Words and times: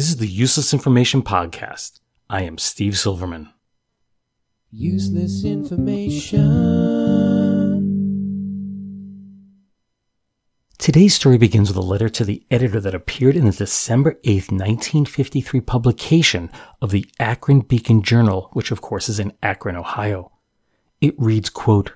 This 0.00 0.08
is 0.08 0.16
the 0.16 0.26
Useless 0.26 0.72
Information 0.72 1.20
Podcast. 1.20 2.00
I 2.30 2.44
am 2.44 2.56
Steve 2.56 2.96
Silverman. 2.96 3.50
Useless 4.70 5.44
information. 5.44 6.40
Today's 10.78 11.12
story 11.12 11.36
begins 11.36 11.68
with 11.68 11.76
a 11.76 11.82
letter 11.82 12.08
to 12.08 12.24
the 12.24 12.42
editor 12.50 12.80
that 12.80 12.94
appeared 12.94 13.36
in 13.36 13.44
the 13.44 13.52
December 13.52 14.14
8th, 14.24 14.50
1953 14.50 15.60
publication 15.60 16.50
of 16.80 16.92
the 16.92 17.04
Akron 17.18 17.60
Beacon 17.60 18.02
Journal, 18.02 18.48
which 18.54 18.70
of 18.70 18.80
course 18.80 19.10
is 19.10 19.20
in 19.20 19.34
Akron, 19.42 19.76
Ohio. 19.76 20.32
It 21.02 21.14
reads, 21.18 21.50
quote, 21.50 21.92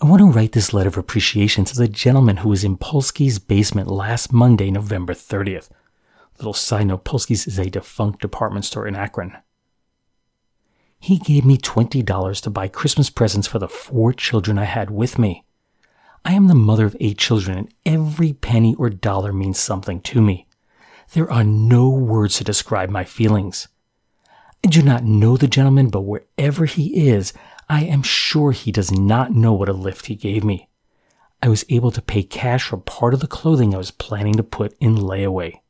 I 0.00 0.06
want 0.06 0.20
to 0.20 0.30
write 0.30 0.52
this 0.52 0.72
letter 0.72 0.88
of 0.88 0.96
appreciation 0.96 1.66
to 1.66 1.76
the 1.76 1.88
gentleman 1.88 2.38
who 2.38 2.48
was 2.48 2.64
in 2.64 2.78
Polsky's 2.78 3.38
basement 3.38 3.88
last 3.88 4.32
Monday, 4.32 4.70
November 4.70 5.12
30th. 5.12 5.68
Little 6.38 6.52
side 6.52 6.86
note 6.86 7.30
is 7.30 7.58
a 7.58 7.70
defunct 7.70 8.20
department 8.20 8.64
store 8.64 8.86
in 8.86 8.94
Akron. 8.94 9.36
He 10.98 11.18
gave 11.18 11.44
me 11.44 11.56
$20 11.56 12.42
to 12.42 12.50
buy 12.50 12.68
Christmas 12.68 13.10
presents 13.10 13.46
for 13.46 13.58
the 13.58 13.68
four 13.68 14.12
children 14.12 14.58
I 14.58 14.64
had 14.64 14.90
with 14.90 15.18
me. 15.18 15.44
I 16.24 16.32
am 16.32 16.48
the 16.48 16.54
mother 16.54 16.84
of 16.86 16.96
eight 16.98 17.18
children, 17.18 17.58
and 17.58 17.74
every 17.84 18.32
penny 18.32 18.74
or 18.74 18.90
dollar 18.90 19.32
means 19.32 19.58
something 19.58 20.00
to 20.00 20.20
me. 20.20 20.48
There 21.12 21.30
are 21.30 21.44
no 21.44 21.88
words 21.88 22.38
to 22.38 22.44
describe 22.44 22.90
my 22.90 23.04
feelings. 23.04 23.68
I 24.64 24.68
do 24.68 24.82
not 24.82 25.04
know 25.04 25.36
the 25.36 25.46
gentleman, 25.46 25.88
but 25.88 26.00
wherever 26.00 26.64
he 26.64 27.08
is, 27.08 27.32
I 27.68 27.84
am 27.84 28.02
sure 28.02 28.52
he 28.52 28.72
does 28.72 28.90
not 28.90 29.32
know 29.32 29.52
what 29.52 29.68
a 29.68 29.72
lift 29.72 30.06
he 30.06 30.16
gave 30.16 30.42
me. 30.42 30.68
I 31.42 31.48
was 31.48 31.64
able 31.68 31.92
to 31.92 32.02
pay 32.02 32.24
cash 32.24 32.64
for 32.64 32.78
part 32.78 33.14
of 33.14 33.20
the 33.20 33.26
clothing 33.26 33.74
I 33.74 33.78
was 33.78 33.90
planning 33.90 34.34
to 34.34 34.42
put 34.42 34.74
in 34.80 34.96
layaway. 34.96 35.60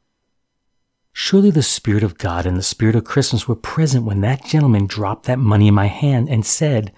Surely 1.18 1.50
the 1.50 1.62
Spirit 1.62 2.02
of 2.02 2.18
God 2.18 2.44
and 2.44 2.58
the 2.58 2.62
Spirit 2.62 2.94
of 2.94 3.04
Christmas 3.04 3.48
were 3.48 3.56
present 3.56 4.04
when 4.04 4.20
that 4.20 4.44
gentleman 4.44 4.86
dropped 4.86 5.24
that 5.24 5.38
money 5.38 5.68
in 5.68 5.72
my 5.72 5.86
hand 5.86 6.28
and 6.28 6.44
said, 6.44 6.92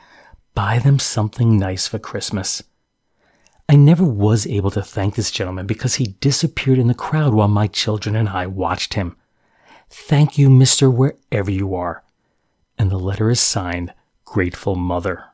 Buy 0.56 0.80
them 0.80 0.98
something 0.98 1.56
nice 1.56 1.86
for 1.86 2.00
Christmas. 2.00 2.60
I 3.68 3.76
never 3.76 4.02
was 4.04 4.44
able 4.44 4.72
to 4.72 4.82
thank 4.82 5.14
this 5.14 5.30
gentleman 5.30 5.68
because 5.68 5.94
he 5.94 6.16
disappeared 6.18 6.80
in 6.80 6.88
the 6.88 6.94
crowd 6.94 7.32
while 7.32 7.46
my 7.46 7.68
children 7.68 8.16
and 8.16 8.28
I 8.28 8.48
watched 8.48 8.94
him. 8.94 9.16
Thank 9.88 10.36
you, 10.36 10.50
Mister, 10.50 10.90
wherever 10.90 11.52
you 11.52 11.76
are. 11.76 12.02
And 12.76 12.90
the 12.90 12.98
letter 12.98 13.30
is 13.30 13.38
signed 13.38 13.94
Grateful 14.24 14.74
Mother. 14.74 15.26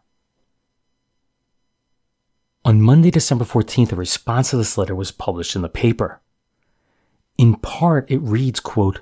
On 2.67 2.83
Monday, 2.83 3.11
December 3.11 3.47
14th, 3.47 3.93
a 3.93 3.97
response 3.97 4.51
to 4.51 4.59
this 4.59 4.77
letter 4.77 4.95
was 4.95 5.11
published 5.11 5.57
in 5.57 5.63
the 5.63 5.71
paper. 5.71 6.21
In 7.37 7.57
part, 7.57 8.11
it 8.11 8.21
reads, 8.21 8.61
quote, 8.61 9.01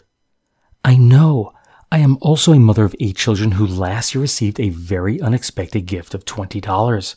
I 0.85 0.97
know 0.97 1.53
I 1.91 1.99
am 1.99 2.17
also 2.21 2.53
a 2.53 2.59
mother 2.59 2.85
of 2.85 2.97
eight 3.01 3.17
children 3.17 3.53
who 3.53 3.67
last 3.67 4.15
year 4.15 4.23
received 4.23 4.59
a 4.59 4.71
very 4.71 5.21
unexpected 5.21 5.83
gift 5.83 6.15
of 6.15 6.25
$20. 6.25 7.17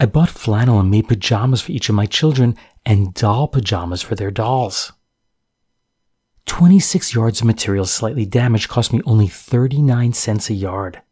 I 0.00 0.06
bought 0.06 0.28
flannel 0.28 0.78
and 0.78 0.90
made 0.90 1.08
pajamas 1.08 1.62
for 1.62 1.72
each 1.72 1.88
of 1.88 1.94
my 1.94 2.06
children 2.06 2.56
and 2.84 3.14
doll 3.14 3.48
pajamas 3.48 4.02
for 4.02 4.14
their 4.14 4.30
dolls. 4.30 4.92
26 6.46 7.14
yards 7.14 7.40
of 7.40 7.46
material 7.46 7.84
slightly 7.84 8.24
damaged 8.24 8.68
cost 8.68 8.92
me 8.92 9.00
only 9.04 9.26
39 9.26 10.12
cents 10.12 10.50
a 10.50 10.54
yard. 10.54 11.02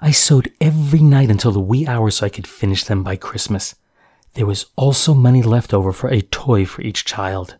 I 0.00 0.10
sewed 0.10 0.52
every 0.60 1.00
night 1.00 1.30
until 1.30 1.52
the 1.52 1.60
wee 1.60 1.86
hours 1.86 2.16
so 2.16 2.26
I 2.26 2.30
could 2.30 2.46
finish 2.46 2.84
them 2.84 3.02
by 3.02 3.16
Christmas. 3.16 3.76
There 4.34 4.46
was 4.46 4.66
also 4.76 5.14
money 5.14 5.42
left 5.42 5.72
over 5.72 5.92
for 5.92 6.10
a 6.10 6.20
toy 6.20 6.66
for 6.66 6.82
each 6.82 7.04
child. 7.04 7.56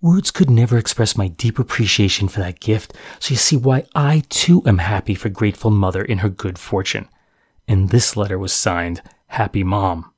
Words 0.00 0.30
could 0.30 0.48
never 0.48 0.78
express 0.78 1.16
my 1.16 1.26
deep 1.26 1.58
appreciation 1.58 2.28
for 2.28 2.38
that 2.38 2.60
gift, 2.60 2.94
so 3.18 3.32
you 3.32 3.36
see 3.36 3.56
why 3.56 3.84
I 3.96 4.22
too 4.28 4.62
am 4.64 4.78
happy 4.78 5.16
for 5.16 5.28
grateful 5.28 5.72
mother 5.72 6.04
in 6.04 6.18
her 6.18 6.28
good 6.28 6.56
fortune. 6.56 7.08
And 7.66 7.88
this 7.88 8.16
letter 8.16 8.38
was 8.38 8.52
signed 8.52 9.02
Happy 9.26 9.64
Mom. 9.64 10.12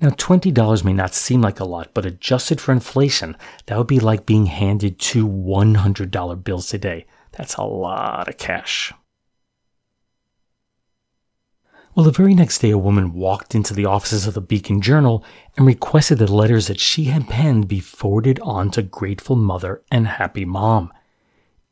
Now, 0.00 0.10
$20 0.10 0.84
may 0.84 0.92
not 0.92 1.14
seem 1.14 1.40
like 1.40 1.60
a 1.60 1.64
lot, 1.64 1.94
but 1.94 2.04
adjusted 2.04 2.60
for 2.60 2.72
inflation, 2.72 3.36
that 3.66 3.78
would 3.78 3.86
be 3.86 4.00
like 4.00 4.26
being 4.26 4.46
handed 4.46 4.98
two 4.98 5.26
$100 5.26 6.44
bills 6.44 6.66
today. 6.66 7.06
That's 7.32 7.54
a 7.54 7.62
lot 7.62 8.28
of 8.28 8.36
cash. 8.36 8.92
Well, 11.96 12.04
the 12.04 12.12
very 12.12 12.34
next 12.34 12.58
day, 12.58 12.68
a 12.68 12.76
woman 12.76 13.14
walked 13.14 13.54
into 13.54 13.72
the 13.72 13.86
offices 13.86 14.26
of 14.26 14.34
the 14.34 14.42
Beacon 14.42 14.82
Journal 14.82 15.24
and 15.56 15.66
requested 15.66 16.18
that 16.18 16.28
letters 16.28 16.66
that 16.66 16.78
she 16.78 17.04
had 17.04 17.26
penned 17.26 17.68
be 17.68 17.80
forwarded 17.80 18.38
on 18.40 18.70
to 18.72 18.82
Grateful 18.82 19.34
Mother 19.34 19.80
and 19.90 20.06
Happy 20.06 20.44
Mom. 20.44 20.92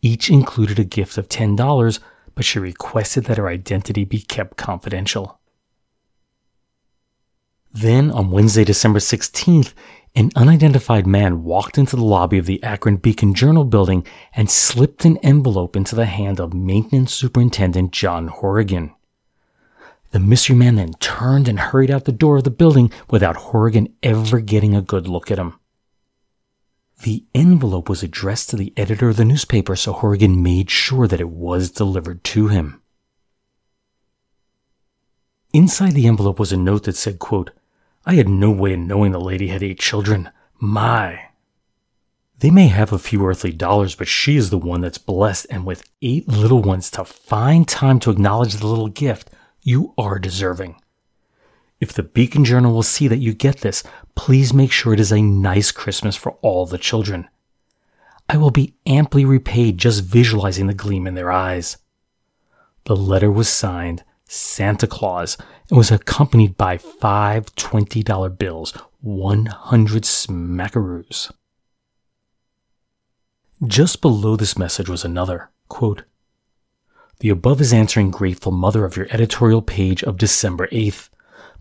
Each 0.00 0.30
included 0.30 0.78
a 0.78 0.84
gift 0.84 1.18
of 1.18 1.28
$10, 1.28 2.00
but 2.34 2.46
she 2.46 2.58
requested 2.58 3.24
that 3.24 3.36
her 3.36 3.48
identity 3.48 4.04
be 4.06 4.22
kept 4.22 4.56
confidential. 4.56 5.40
Then, 7.70 8.10
on 8.10 8.30
Wednesday, 8.30 8.64
December 8.64 9.00
16th, 9.00 9.74
an 10.16 10.30
unidentified 10.34 11.06
man 11.06 11.44
walked 11.44 11.76
into 11.76 11.96
the 11.96 12.04
lobby 12.04 12.38
of 12.38 12.46
the 12.46 12.62
Akron 12.62 12.96
Beacon 12.96 13.34
Journal 13.34 13.64
building 13.64 14.06
and 14.32 14.50
slipped 14.50 15.04
an 15.04 15.18
envelope 15.18 15.76
into 15.76 15.94
the 15.94 16.06
hand 16.06 16.40
of 16.40 16.54
Maintenance 16.54 17.12
Superintendent 17.12 17.92
John 17.92 18.28
Horrigan. 18.28 18.94
The 20.14 20.20
mystery 20.20 20.54
man 20.54 20.76
then 20.76 20.92
turned 21.00 21.48
and 21.48 21.58
hurried 21.58 21.90
out 21.90 22.04
the 22.04 22.12
door 22.12 22.36
of 22.36 22.44
the 22.44 22.50
building 22.50 22.92
without 23.10 23.34
Horrigan 23.34 23.92
ever 24.00 24.38
getting 24.38 24.72
a 24.72 24.80
good 24.80 25.08
look 25.08 25.28
at 25.28 25.40
him. 25.40 25.58
The 27.02 27.24
envelope 27.34 27.88
was 27.88 28.04
addressed 28.04 28.50
to 28.50 28.56
the 28.56 28.72
editor 28.76 29.08
of 29.08 29.16
the 29.16 29.24
newspaper, 29.24 29.74
so 29.74 29.92
Horrigan 29.92 30.40
made 30.40 30.70
sure 30.70 31.08
that 31.08 31.20
it 31.20 31.30
was 31.30 31.72
delivered 31.72 32.22
to 32.22 32.46
him. 32.46 32.80
Inside 35.52 35.94
the 35.94 36.06
envelope 36.06 36.38
was 36.38 36.52
a 36.52 36.56
note 36.56 36.84
that 36.84 36.94
said, 36.94 37.18
quote, 37.18 37.50
I 38.06 38.14
had 38.14 38.28
no 38.28 38.52
way 38.52 38.74
of 38.74 38.78
knowing 38.78 39.10
the 39.10 39.18
lady 39.18 39.48
had 39.48 39.64
eight 39.64 39.80
children. 39.80 40.30
My. 40.60 41.30
They 42.38 42.50
may 42.52 42.68
have 42.68 42.92
a 42.92 43.00
few 43.00 43.26
earthly 43.26 43.50
dollars, 43.50 43.96
but 43.96 44.06
she 44.06 44.36
is 44.36 44.50
the 44.50 44.58
one 44.58 44.80
that's 44.80 44.96
blessed, 44.96 45.48
and 45.50 45.66
with 45.66 45.90
eight 46.02 46.28
little 46.28 46.62
ones 46.62 46.88
to 46.92 47.04
find 47.04 47.66
time 47.66 47.98
to 47.98 48.12
acknowledge 48.12 48.54
the 48.54 48.68
little 48.68 48.86
gift 48.86 49.28
you 49.64 49.94
are 49.98 50.18
deserving. 50.18 50.76
If 51.80 51.92
the 51.92 52.02
Beacon 52.02 52.44
Journal 52.44 52.72
will 52.72 52.82
see 52.82 53.08
that 53.08 53.18
you 53.18 53.34
get 53.34 53.58
this, 53.58 53.82
please 54.14 54.54
make 54.54 54.70
sure 54.70 54.94
it 54.94 55.00
is 55.00 55.10
a 55.10 55.20
nice 55.20 55.72
Christmas 55.72 56.14
for 56.14 56.32
all 56.42 56.66
the 56.66 56.78
children. 56.78 57.28
I 58.28 58.36
will 58.36 58.50
be 58.50 58.74
amply 58.86 59.24
repaid 59.24 59.78
just 59.78 60.04
visualizing 60.04 60.66
the 60.66 60.74
gleam 60.74 61.06
in 61.06 61.14
their 61.14 61.32
eyes. 61.32 61.78
The 62.84 62.94
letter 62.94 63.32
was 63.32 63.48
signed 63.48 64.04
Santa 64.26 64.86
Claus 64.86 65.36
and 65.68 65.78
was 65.78 65.90
accompanied 65.90 66.56
by 66.56 66.78
five 66.78 67.54
$20 67.56 68.38
bills, 68.38 68.72
100 69.00 70.02
smackaroos. 70.04 71.32
Just 73.66 74.00
below 74.00 74.36
this 74.36 74.58
message 74.58 74.88
was 74.88 75.04
another, 75.04 75.50
quote, 75.68 76.04
the 77.20 77.28
above 77.30 77.60
is 77.60 77.72
answering 77.72 78.10
Grateful 78.10 78.52
Mother 78.52 78.84
of 78.84 78.96
your 78.96 79.06
editorial 79.10 79.62
page 79.62 80.02
of 80.02 80.18
December 80.18 80.66
8th. 80.68 81.08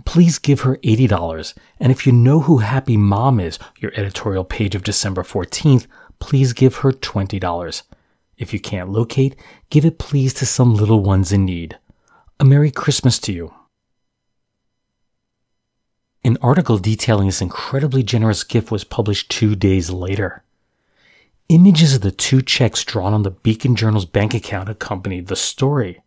please 0.06 0.40
give 0.40 0.62
her 0.62 0.78
$80. 0.78 1.54
And 1.80 1.92
if 1.92 2.06
you 2.06 2.12
know 2.12 2.42
who 2.42 2.58
Happy 2.58 2.98
Mom 2.98 3.40
is, 3.40 3.60
your 3.80 3.92
editorial 3.96 4.44
page 4.44 4.76
of 4.76 4.84
December 4.84 5.24
14th, 5.24 5.88
please 6.20 6.54
give 6.54 6.78
her 6.78 6.92
$20. 6.92 7.84
If 8.38 8.54
you 8.54 8.60
can't 8.60 8.90
locate, 8.90 9.36
give 9.70 9.86
it 9.86 10.00
please 10.00 10.34
to 10.36 10.46
some 10.46 10.74
little 10.74 11.00
ones 11.02 11.32
in 11.32 11.46
need. 11.46 11.78
A 12.40 12.46
Merry 12.46 12.72
Christmas 12.72 13.20
to 13.20 13.34
you. 13.34 13.54
An 16.26 16.38
article 16.42 16.78
detailing 16.78 17.28
this 17.28 17.42
incredibly 17.42 18.02
generous 18.02 18.44
gift 18.44 18.72
was 18.72 18.84
published 18.84 19.30
two 19.30 19.56
days 19.56 19.90
later. 19.90 20.44
Images 21.50 21.96
of 21.96 22.02
the 22.02 22.12
two 22.12 22.42
checks 22.42 22.84
drawn 22.84 23.14
on 23.14 23.24
the 23.24 23.32
Beacon 23.32 23.76
Journal's 23.76 24.06
bank 24.06 24.34
account 24.34 24.70
accompanied 24.70 25.28
the 25.28 25.36
story. 25.36 26.02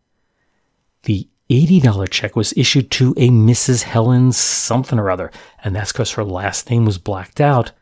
The 1.03 1.29
$80 1.51 2.11
check 2.11 2.35
was 2.35 2.53
issued 2.57 2.91
to 2.93 3.13
a 3.17 3.29
Mrs. 3.29 3.83
Helen 3.83 4.33
something 4.33 4.99
or 4.99 5.11
other, 5.11 5.31
and 5.63 5.77
that's 5.77 5.93
because 5.93 6.13
her 6.13 6.25
last 6.25 6.71
name 6.71 6.85
was 6.85 6.99
blacked 6.99 7.41
out. 7.41 7.73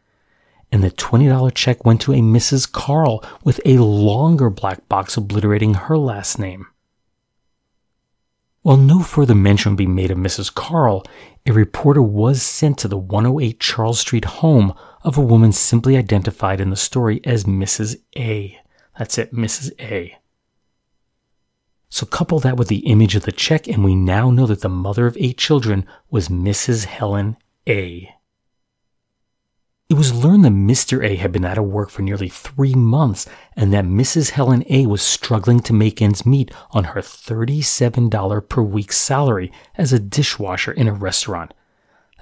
And 0.70 0.82
the 0.82 0.90
$20 0.90 1.54
check 1.54 1.84
went 1.84 2.00
to 2.02 2.12
a 2.12 2.18
Mrs. 2.18 2.70
Carl 2.70 3.24
with 3.44 3.60
a 3.64 3.78
longer 3.78 4.50
black 4.50 4.88
box 4.88 5.16
obliterating 5.16 5.74
her 5.74 5.96
last 5.96 6.38
name. 6.38 6.66
While 8.64 8.78
no 8.78 9.00
further 9.00 9.34
mention 9.34 9.76
be 9.76 9.86
made 9.86 10.10
of 10.10 10.16
Mrs. 10.16 10.52
Carl, 10.52 11.04
a 11.44 11.52
reporter 11.52 12.00
was 12.00 12.40
sent 12.40 12.78
to 12.78 12.88
the 12.88 12.96
108 12.96 13.60
Charles 13.60 14.00
Street 14.00 14.24
home 14.24 14.72
of 15.02 15.18
a 15.18 15.20
woman 15.20 15.52
simply 15.52 15.98
identified 15.98 16.62
in 16.62 16.70
the 16.70 16.74
story 16.76 17.20
as 17.24 17.44
Mrs. 17.44 17.96
A. 18.16 18.58
That's 18.98 19.18
it, 19.18 19.34
Mrs. 19.34 19.70
A. 19.78 20.16
So 21.90 22.06
couple 22.06 22.40
that 22.40 22.56
with 22.56 22.68
the 22.68 22.86
image 22.86 23.14
of 23.14 23.24
the 23.24 23.32
check, 23.32 23.68
and 23.68 23.84
we 23.84 23.94
now 23.94 24.30
know 24.30 24.46
that 24.46 24.62
the 24.62 24.70
mother 24.70 25.06
of 25.06 25.18
eight 25.20 25.36
children 25.36 25.86
was 26.08 26.30
Mrs. 26.30 26.86
Helen 26.86 27.36
A. 27.68 28.13
It 29.90 29.94
was 29.94 30.14
learned 30.14 30.46
that 30.46 30.52
Mr. 30.52 31.04
A 31.04 31.16
had 31.16 31.30
been 31.30 31.44
out 31.44 31.58
of 31.58 31.64
work 31.64 31.90
for 31.90 32.00
nearly 32.00 32.30
three 32.30 32.74
months 32.74 33.28
and 33.54 33.70
that 33.72 33.84
Mrs. 33.84 34.30
Helen 34.30 34.64
A 34.70 34.86
was 34.86 35.02
struggling 35.02 35.60
to 35.60 35.74
make 35.74 36.00
ends 36.00 36.24
meet 36.24 36.50
on 36.70 36.84
her 36.84 37.00
$37 37.02 38.48
per 38.48 38.62
week 38.62 38.92
salary 38.92 39.52
as 39.76 39.92
a 39.92 39.98
dishwasher 39.98 40.72
in 40.72 40.88
a 40.88 40.92
restaurant. 40.92 41.52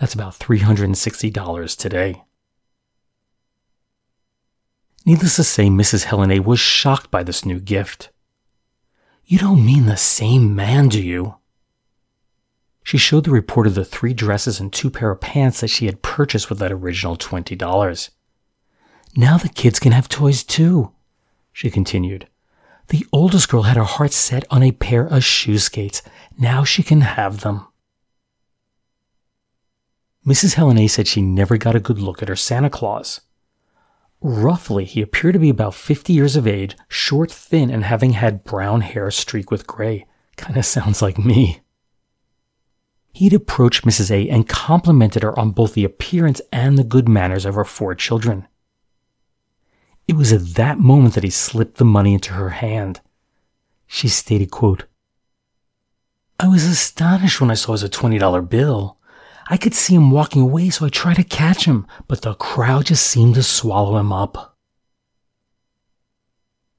That's 0.00 0.14
about 0.14 0.38
$360 0.38 1.76
today. 1.76 2.24
Needless 5.06 5.36
to 5.36 5.44
say, 5.44 5.66
Mrs. 5.66 6.04
Helen 6.04 6.32
A 6.32 6.40
was 6.40 6.58
shocked 6.58 7.12
by 7.12 7.22
this 7.22 7.44
new 7.44 7.60
gift. 7.60 8.10
You 9.24 9.38
don't 9.38 9.64
mean 9.64 9.86
the 9.86 9.96
same 9.96 10.56
man, 10.56 10.88
do 10.88 11.00
you? 11.00 11.36
She 12.82 12.98
showed 12.98 13.24
the 13.24 13.30
reporter 13.30 13.70
the 13.70 13.84
three 13.84 14.12
dresses 14.12 14.58
and 14.58 14.72
two 14.72 14.90
pair 14.90 15.10
of 15.10 15.20
pants 15.20 15.60
that 15.60 15.68
she 15.68 15.86
had 15.86 16.02
purchased 16.02 16.48
with 16.48 16.58
that 16.58 16.72
original 16.72 17.16
$20. 17.16 18.10
Now 19.16 19.38
the 19.38 19.48
kids 19.48 19.78
can 19.78 19.92
have 19.92 20.08
toys 20.08 20.42
too, 20.42 20.92
she 21.52 21.70
continued. 21.70 22.28
The 22.88 23.06
oldest 23.12 23.48
girl 23.48 23.62
had 23.62 23.76
her 23.76 23.84
heart 23.84 24.12
set 24.12 24.44
on 24.50 24.62
a 24.62 24.72
pair 24.72 25.06
of 25.06 25.24
shoe 25.24 25.58
skates. 25.58 26.02
Now 26.36 26.64
she 26.64 26.82
can 26.82 27.02
have 27.02 27.40
them. 27.40 27.66
Mrs. 30.26 30.54
Helen 30.54 30.78
A 30.78 30.86
said 30.86 31.08
she 31.08 31.20
never 31.20 31.56
got 31.56 31.74
a 31.74 31.80
good 31.80 31.98
look 31.98 32.22
at 32.22 32.28
her 32.28 32.36
Santa 32.36 32.70
Claus. 32.70 33.20
Roughly, 34.20 34.84
he 34.84 35.02
appeared 35.02 35.32
to 35.32 35.40
be 35.40 35.48
about 35.48 35.74
50 35.74 36.12
years 36.12 36.36
of 36.36 36.46
age, 36.46 36.76
short, 36.88 37.30
thin, 37.30 37.70
and 37.70 37.82
having 37.82 38.12
had 38.12 38.44
brown 38.44 38.82
hair 38.82 39.10
streaked 39.10 39.50
with 39.50 39.66
gray. 39.66 40.06
Kinda 40.36 40.62
sounds 40.62 41.02
like 41.02 41.18
me. 41.18 41.60
He'd 43.12 43.34
approached 43.34 43.84
Mrs. 43.84 44.10
A 44.10 44.28
and 44.28 44.48
complimented 44.48 45.22
her 45.22 45.38
on 45.38 45.50
both 45.50 45.74
the 45.74 45.84
appearance 45.84 46.40
and 46.50 46.78
the 46.78 46.84
good 46.84 47.08
manners 47.08 47.44
of 47.44 47.54
her 47.54 47.64
four 47.64 47.94
children. 47.94 48.48
It 50.08 50.16
was 50.16 50.32
at 50.32 50.54
that 50.54 50.78
moment 50.78 51.14
that 51.14 51.24
he 51.24 51.30
slipped 51.30 51.76
the 51.76 51.84
money 51.84 52.14
into 52.14 52.32
her 52.32 52.50
hand. 52.50 53.00
She 53.86 54.08
stated, 54.08 54.50
quote, 54.50 54.86
I 56.40 56.48
was 56.48 56.64
astonished 56.64 57.40
when 57.40 57.50
I 57.50 57.54
saw 57.54 57.72
it 57.72 57.74
was 57.74 57.82
a 57.84 57.88
$20 57.88 58.48
bill. 58.48 58.98
I 59.48 59.56
could 59.56 59.74
see 59.74 59.94
him 59.94 60.10
walking 60.10 60.42
away, 60.42 60.70
so 60.70 60.86
I 60.86 60.88
tried 60.88 61.16
to 61.16 61.24
catch 61.24 61.66
him, 61.66 61.86
but 62.08 62.22
the 62.22 62.34
crowd 62.34 62.86
just 62.86 63.06
seemed 63.06 63.34
to 63.34 63.42
swallow 63.42 63.98
him 63.98 64.12
up. 64.12 64.56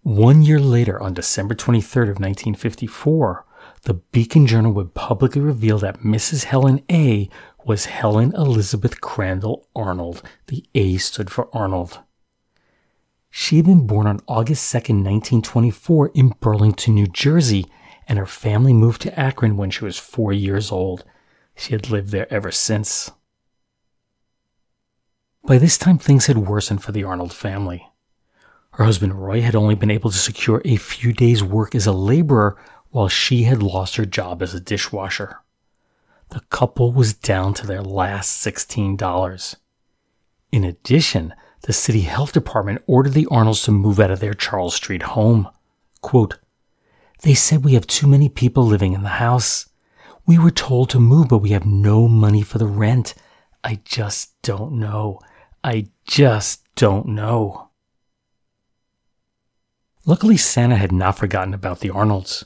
One 0.02 0.42
year 0.42 0.60
later, 0.60 1.02
on 1.02 1.14
December 1.14 1.56
23rd 1.56 2.10
of 2.10 2.20
1954, 2.20 3.46
the 3.84 3.96
Beacon 3.96 4.48
Journal 4.48 4.72
would 4.74 4.94
publicly 4.94 5.42
reveal 5.42 5.78
that 5.80 6.00
Mrs. 6.00 6.46
Helen 6.46 6.82
A 6.90 7.30
was 7.66 7.86
Helen 7.86 8.34
Elizabeth 8.34 9.02
Crandall 9.02 9.68
Arnold. 9.76 10.22
The 10.48 10.66
A 10.74 10.98
stood 10.98 11.30
for 11.30 11.50
Arnold. 11.54 12.00
She 13.30 13.58
had 13.58 13.66
been 13.66 13.86
born 13.86 14.08
on 14.08 14.22
August 14.28 14.74
2nd, 14.74 15.04
1924 15.04 16.12
in 16.14 16.30
Burlington, 16.40 16.96
New 16.96 17.08
Jersey, 17.08 17.66
and 18.08 18.18
her 18.18 18.26
family 18.26 18.74
moved 18.74 19.02
to 19.02 19.20
Akron 19.20 19.58
when 19.58 19.70
she 19.70 19.84
was 19.84 19.98
four 20.00 20.32
years 20.32 20.72
old. 20.72 21.04
She 21.56 21.74
had 21.74 21.90
lived 21.90 22.10
there 22.10 22.32
ever 22.32 22.52
since. 22.52 23.12
By 25.46 25.58
this 25.58 25.78
time, 25.78 25.98
things 25.98 26.28
had 26.28 26.38
worsened 26.38 26.84
for 26.84 26.94
the 26.94 27.04
Arnold 27.04 27.34
family. 27.34 27.86
Her 28.74 28.86
husband 28.86 29.22
Roy 29.22 29.42
had 29.42 29.56
only 29.56 29.76
been 29.76 29.92
able 29.92 30.10
to 30.10 30.18
secure 30.18 30.62
a 30.64 30.78
few 30.78 31.12
days' 31.12 31.44
work 31.44 31.76
as 31.76 31.86
a 31.86 31.92
laborer 31.92 32.58
while 32.94 33.10
she 33.10 33.44
had 33.44 33.64
lost 33.64 33.96
her 33.96 34.06
job 34.06 34.44
as 34.44 34.54
a 34.54 34.60
dishwasher. 34.60 35.40
The 36.30 36.42
couple 36.52 36.92
was 36.92 37.16
down 37.16 37.56
to 37.56 37.66
their 37.66 37.82
last 37.82 38.46
$16. 38.46 39.56
In 40.52 40.64
addition, 40.64 41.34
the 41.62 41.74
city 41.74 42.02
health 42.02 42.34
department 42.34 42.84
ordered 42.86 43.14
the 43.14 43.28
Arnolds 43.32 43.64
to 43.64 43.72
move 43.72 44.00
out 44.00 44.12
of 44.12 44.20
their 44.20 44.36
Charles 44.36 44.76
Street 44.76 45.02
home. 45.02 45.50
Quote, 46.02 46.38
they 47.24 47.34
said 47.34 47.64
we 47.64 47.74
have 47.74 47.88
too 47.88 48.06
many 48.06 48.30
people 48.30 48.64
living 48.64 48.94
in 48.94 49.02
the 49.02 49.10
house. 49.10 49.70
We 50.28 50.38
were 50.38 50.52
told 50.52 50.92
to 50.92 51.00
move, 51.00 51.30
but 51.30 51.40
we 51.40 51.50
have 51.50 51.66
no 51.66 52.08
money 52.08 52.44
for 52.44 52.60
the 52.60 52.68
rent. 52.68 53.16
I 53.64 53.80
just 53.86 54.40
don't 54.44 54.74
know. 54.74 55.20
I 55.64 55.88
just 56.06 56.64
don't 56.76 57.08
know. 57.08 57.70
Luckily, 60.06 60.38
Santa 60.38 60.76
had 60.76 60.92
not 60.92 61.18
forgotten 61.18 61.56
about 61.56 61.80
the 61.80 61.90
Arnolds. 61.90 62.46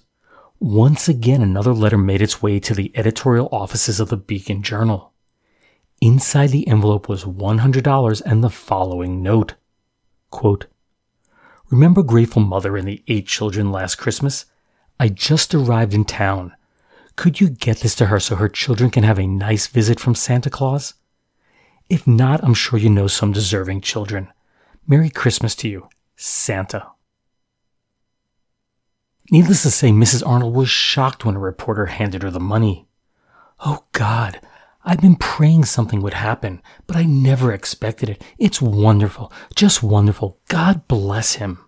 Once 0.60 1.08
again, 1.08 1.44
another 1.44 1.74
letter 1.74 2.00
made 2.00 2.22
its 2.22 2.42
way 2.42 2.60
to 2.60 2.74
the 2.74 2.92
editorial 2.96 3.48
offices 3.52 4.00
of 4.00 4.10
the 4.10 4.18
Beacon 4.18 4.64
Journal. 4.64 5.14
Inside 6.02 6.48
the 6.48 6.68
envelope 6.68 7.08
was 7.08 7.26
$100 7.26 8.22
and 8.26 8.44
the 8.44 8.50
following 8.50 9.22
note. 9.22 9.54
Quote, 10.32 10.66
Remember 11.70 12.02
Grateful 12.02 12.42
Mother 12.42 12.76
and 12.76 12.88
the 12.88 13.04
eight 13.08 13.28
children 13.28 13.72
last 13.72 13.96
Christmas? 13.96 14.46
I 15.00 15.10
just 15.10 15.54
arrived 15.54 15.94
in 15.94 16.06
town. 16.06 16.54
Could 17.16 17.40
you 17.40 17.50
get 17.50 17.82
this 17.82 17.94
to 17.96 18.08
her 18.08 18.20
so 18.20 18.36
her 18.36 18.50
children 18.50 18.90
can 18.90 19.04
have 19.04 19.20
a 19.20 19.28
nice 19.28 19.68
visit 19.68 20.00
from 20.00 20.16
Santa 20.16 20.50
Claus? 20.50 20.96
If 21.88 22.08
not, 22.08 22.44
I'm 22.44 22.56
sure 22.56 22.80
you 22.80 22.90
know 22.90 23.08
some 23.08 23.32
deserving 23.32 23.82
children. 23.82 24.30
Merry 24.88 25.10
Christmas 25.12 25.54
to 25.56 25.70
you, 25.70 25.88
Santa. 26.16 26.88
Needless 29.30 29.64
to 29.64 29.72
say, 29.72 29.90
Mrs. 29.90 30.26
Arnold 30.26 30.56
was 30.56 30.70
shocked 30.70 31.26
when 31.26 31.36
a 31.36 31.40
reporter 31.40 31.88
handed 31.88 32.24
her 32.24 32.32
the 32.32 32.40
money. 32.40 32.88
Oh 33.66 33.84
God, 33.92 34.40
I've 34.86 35.02
been 35.02 35.18
praying 35.18 35.66
something 35.66 36.02
would 36.02 36.14
happen, 36.14 36.62
but 36.86 36.96
I 36.96 37.04
never 37.04 37.52
expected 37.52 38.10
it. 38.10 38.24
It's 38.38 38.62
wonderful, 38.62 39.34
just 39.54 39.84
wonderful. 39.84 40.40
God 40.48 40.88
bless 40.88 41.36
him. 41.36 41.60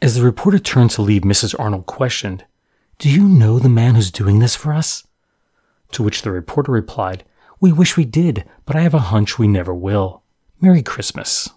As 0.00 0.14
the 0.14 0.22
reporter 0.22 0.60
turned 0.60 0.90
to 0.92 1.02
leave, 1.02 1.22
Mrs. 1.22 1.58
Arnold 1.58 1.86
questioned, 1.86 2.44
Do 2.98 3.10
you 3.10 3.28
know 3.28 3.58
the 3.58 3.68
man 3.68 3.96
who's 3.96 4.12
doing 4.12 4.38
this 4.38 4.54
for 4.54 4.72
us? 4.72 5.06
To 5.92 6.04
which 6.04 6.22
the 6.22 6.30
reporter 6.30 6.70
replied, 6.70 7.24
We 7.60 7.72
wish 7.72 7.96
we 7.96 8.04
did, 8.04 8.44
but 8.64 8.76
I 8.76 8.82
have 8.82 8.94
a 8.94 9.10
hunch 9.10 9.38
we 9.38 9.48
never 9.48 9.74
will. 9.74 10.22
Merry 10.60 10.82
Christmas. 10.82 11.50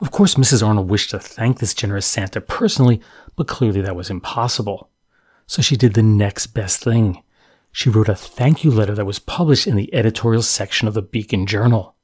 Of 0.00 0.10
course, 0.12 0.36
Mrs. 0.36 0.66
Arnold 0.66 0.88
wished 0.88 1.10
to 1.10 1.18
thank 1.18 1.58
this 1.58 1.74
generous 1.74 2.06
Santa 2.06 2.40
personally, 2.40 3.00
but 3.36 3.48
clearly 3.48 3.80
that 3.80 3.96
was 3.96 4.10
impossible. 4.10 4.90
So 5.46 5.62
she 5.62 5.76
did 5.76 5.94
the 5.94 6.02
next 6.02 6.48
best 6.48 6.82
thing. 6.82 7.22
She 7.72 7.90
wrote 7.90 8.08
a 8.08 8.14
thank 8.14 8.64
you 8.64 8.70
letter 8.70 8.94
that 8.94 9.06
was 9.06 9.18
published 9.18 9.66
in 9.66 9.76
the 9.76 9.92
editorial 9.94 10.42
section 10.42 10.86
of 10.86 10.94
the 10.94 11.02
Beacon 11.02 11.46
Journal. 11.46 11.96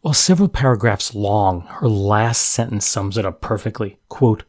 While 0.00 0.14
several 0.14 0.48
paragraphs 0.48 1.14
long, 1.14 1.62
her 1.62 1.88
last 1.88 2.40
sentence 2.40 2.86
sums 2.86 3.16
it 3.16 3.24
up 3.24 3.40
perfectly. 3.40 3.98
Quote, 4.08 4.44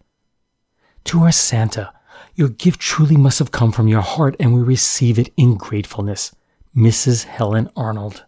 to 1.05 1.21
our 1.21 1.31
Santa, 1.31 1.93
your 2.33 2.49
gift 2.49 2.79
truly 2.79 3.15
must 3.15 3.39
have 3.39 3.51
come 3.51 3.71
from 3.71 3.87
your 3.87 4.01
heart, 4.01 4.35
and 4.39 4.53
we 4.53 4.61
receive 4.61 5.19
it 5.19 5.31
in 5.37 5.55
gratefulness. 5.55 6.35
Mrs. 6.75 7.23
Helen 7.23 7.69
Arnold. 7.75 8.25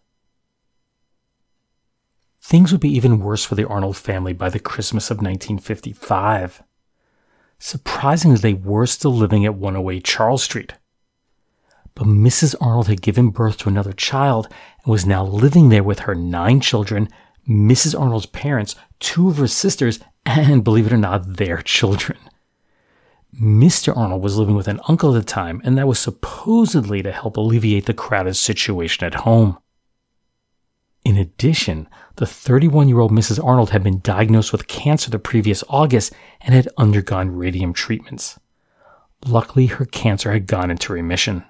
Things 2.47 2.71
would 2.71 2.79
be 2.79 2.95
even 2.95 3.19
worse 3.19 3.43
for 3.43 3.55
the 3.55 3.67
Arnold 3.67 3.97
family 3.97 4.31
by 4.31 4.47
the 4.47 4.57
Christmas 4.57 5.11
of 5.11 5.17
1955. 5.17 6.63
Surprisingly, 7.59 8.37
they 8.37 8.53
were 8.53 8.85
still 8.85 9.13
living 9.13 9.45
at 9.45 9.55
108 9.55 10.01
Charles 10.05 10.43
Street. 10.43 10.75
but 11.93 12.07
Mrs. 12.07 12.55
Arnold 12.61 12.87
had 12.87 13.01
given 13.01 13.31
birth 13.31 13.57
to 13.57 13.67
another 13.67 13.91
child 13.91 14.47
and 14.85 14.89
was 14.89 15.05
now 15.05 15.25
living 15.25 15.67
there 15.67 15.83
with 15.83 15.99
her 15.99 16.15
nine 16.15 16.61
children, 16.61 17.09
Mrs. 17.49 17.99
Arnold's 17.99 18.27
parents, 18.27 18.77
two 19.01 19.27
of 19.27 19.39
her 19.39 19.47
sisters, 19.47 19.99
and 20.25 20.63
believe 20.63 20.87
it 20.87 20.93
or 20.93 20.97
not, 20.97 21.35
their 21.35 21.61
children. 21.61 22.17
Mr. 23.37 23.95
Arnold 23.97 24.23
was 24.23 24.37
living 24.37 24.55
with 24.55 24.69
an 24.69 24.79
uncle 24.87 25.13
at 25.13 25.19
the 25.19 25.25
time, 25.25 25.61
and 25.65 25.77
that 25.77 25.87
was 25.87 25.99
supposedly 25.99 27.03
to 27.03 27.11
help 27.11 27.35
alleviate 27.35 27.87
the 27.87 27.93
crowded 27.93 28.35
situation 28.35 29.05
at 29.05 29.15
home. 29.15 29.57
In 31.07 31.15
addition, 31.15 31.87
the 32.17 32.25
31 32.25 32.89
year 32.89 32.99
old 32.99 33.13
Mrs. 33.13 33.41
Arnold 33.41 33.69
had 33.69 33.81
been 33.81 34.01
diagnosed 34.01 34.51
with 34.51 34.67
cancer 34.67 35.09
the 35.09 35.17
previous 35.17 35.63
August 35.69 36.11
and 36.41 36.53
had 36.53 36.67
undergone 36.75 37.29
radium 37.29 37.71
treatments. 37.71 38.37
Luckily, 39.25 39.67
her 39.67 39.85
cancer 39.85 40.33
had 40.33 40.47
gone 40.47 40.69
into 40.69 40.91
remission. 40.91 41.45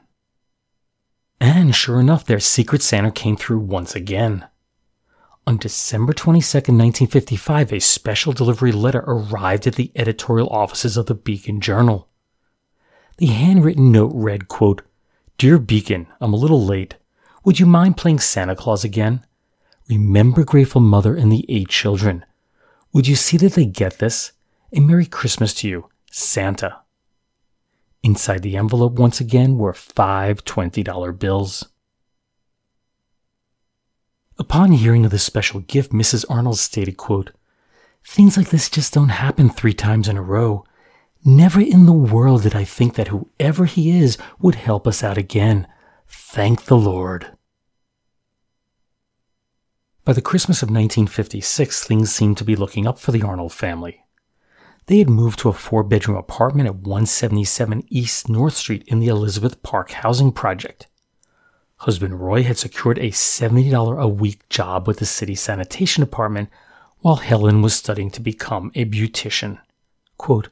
And 1.41 1.73
sure 1.73 1.99
enough, 1.99 2.23
their 2.23 2.39
Secret 2.39 2.83
Santa 2.83 3.09
came 3.09 3.35
through 3.35 3.61
once 3.61 3.95
again. 3.95 4.45
On 5.47 5.57
December 5.57 6.13
22, 6.13 6.37
1955, 6.57 7.73
a 7.73 7.79
special 7.79 8.33
delivery 8.33 8.71
letter 8.71 9.03
arrived 9.07 9.65
at 9.65 9.73
the 9.73 9.91
editorial 9.95 10.49
offices 10.49 10.97
of 10.97 11.07
the 11.07 11.15
Beacon 11.15 11.61
Journal. 11.61 12.07
The 13.17 13.25
handwritten 13.25 13.91
note 13.91 14.11
read, 14.13 14.49
quote, 14.49 14.83
Dear 15.39 15.57
Beacon, 15.57 16.05
I'm 16.21 16.33
a 16.33 16.37
little 16.37 16.63
late. 16.63 16.97
Would 17.43 17.59
you 17.59 17.65
mind 17.65 17.97
playing 17.97 18.19
Santa 18.19 18.55
Claus 18.55 18.83
again? 18.83 19.23
Remember 19.89 20.43
Grateful 20.43 20.81
Mother 20.81 21.15
and 21.15 21.31
the 21.31 21.45
eight 21.47 21.69
children. 21.69 22.25
Would 22.91 23.07
you 23.07 23.15
see 23.15 23.37
that 23.37 23.53
they 23.53 23.65
get 23.65 23.99
this? 23.99 24.33
A 24.73 24.81
Merry 24.81 25.05
Christmas 25.05 25.53
to 25.55 25.67
you, 25.69 25.89
Santa. 26.11 26.81
Inside 28.03 28.41
the 28.41 28.57
envelope 28.57 28.93
once 28.93 29.21
again 29.21 29.57
were 29.57 29.73
five 29.73 30.43
$20 30.43 31.17
bills. 31.17 31.69
Upon 34.37 34.73
hearing 34.73 35.05
of 35.05 35.11
this 35.11 35.23
special 35.23 35.61
gift, 35.61 35.91
Mrs. 35.91 36.25
Arnold 36.29 36.59
stated, 36.59 36.97
quote, 36.97 37.31
Things 38.03 38.35
like 38.35 38.49
this 38.49 38.69
just 38.69 38.93
don't 38.93 39.09
happen 39.09 39.49
three 39.49 39.73
times 39.73 40.09
in 40.09 40.17
a 40.17 40.21
row. 40.21 40.65
Never 41.23 41.61
in 41.61 41.85
the 41.85 41.93
world 41.93 42.43
did 42.43 42.55
I 42.55 42.65
think 42.65 42.95
that 42.95 43.07
whoever 43.07 43.65
he 43.65 43.97
is 43.97 44.17
would 44.39 44.55
help 44.55 44.85
us 44.85 45.01
out 45.01 45.17
again. 45.17 45.65
Thank 46.07 46.65
the 46.65 46.77
Lord. 46.77 47.36
By 50.07 50.13
the 50.13 50.21
Christmas 50.21 50.63
of 50.63 50.69
1956, 50.69 51.83
things 51.83 52.15
seemed 52.15 52.37
to 52.37 52.45
be 52.45 52.55
looking 52.55 52.87
up 52.87 52.97
for 52.97 53.11
the 53.11 53.23
Arnold 53.23 53.51
family. 53.51 54.05
They 54.85 54.99
had 54.99 55.09
moved 55.09 55.37
to 55.39 55.49
a 55.49 55.53
four 55.53 55.83
bedroom 55.83 56.15
apartment 56.15 56.65
at 56.69 56.75
177 56.75 57.83
East 57.89 58.29
North 58.29 58.53
Street 58.53 58.85
in 58.87 58.99
the 58.99 59.09
Elizabeth 59.09 59.61
Park 59.63 59.91
housing 59.91 60.31
project. 60.31 60.87
Husband 61.79 62.21
Roy 62.21 62.43
had 62.43 62.57
secured 62.57 62.97
a 62.99 63.11
$70 63.11 64.01
a 64.01 64.07
week 64.07 64.47
job 64.47 64.87
with 64.87 64.99
the 64.99 65.05
city 65.05 65.35
sanitation 65.35 66.05
department 66.05 66.49
while 66.99 67.17
Helen 67.17 67.61
was 67.61 67.75
studying 67.75 68.09
to 68.11 68.21
become 68.21 68.71
a 68.75 68.85
beautician. 68.85 69.59
Quote, 70.17 70.47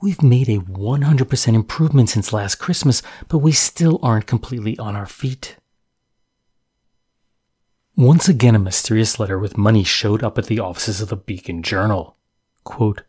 We've 0.00 0.22
made 0.22 0.48
a 0.48 0.60
100% 0.60 1.54
improvement 1.54 2.08
since 2.08 2.32
last 2.32 2.54
Christmas, 2.54 3.02
but 3.28 3.40
we 3.40 3.52
still 3.52 4.00
aren't 4.02 4.26
completely 4.26 4.78
on 4.78 4.96
our 4.96 5.04
feet. 5.04 5.56
Once 8.00 8.30
again, 8.30 8.54
a 8.54 8.58
mysterious 8.58 9.20
letter 9.20 9.38
with 9.38 9.58
money 9.58 9.84
showed 9.84 10.24
up 10.24 10.38
at 10.38 10.46
the 10.46 10.58
offices 10.58 11.02
of 11.02 11.10
the 11.10 11.16
Beacon 11.16 11.62
Journal. 11.62 12.16
Quote, 12.64 13.02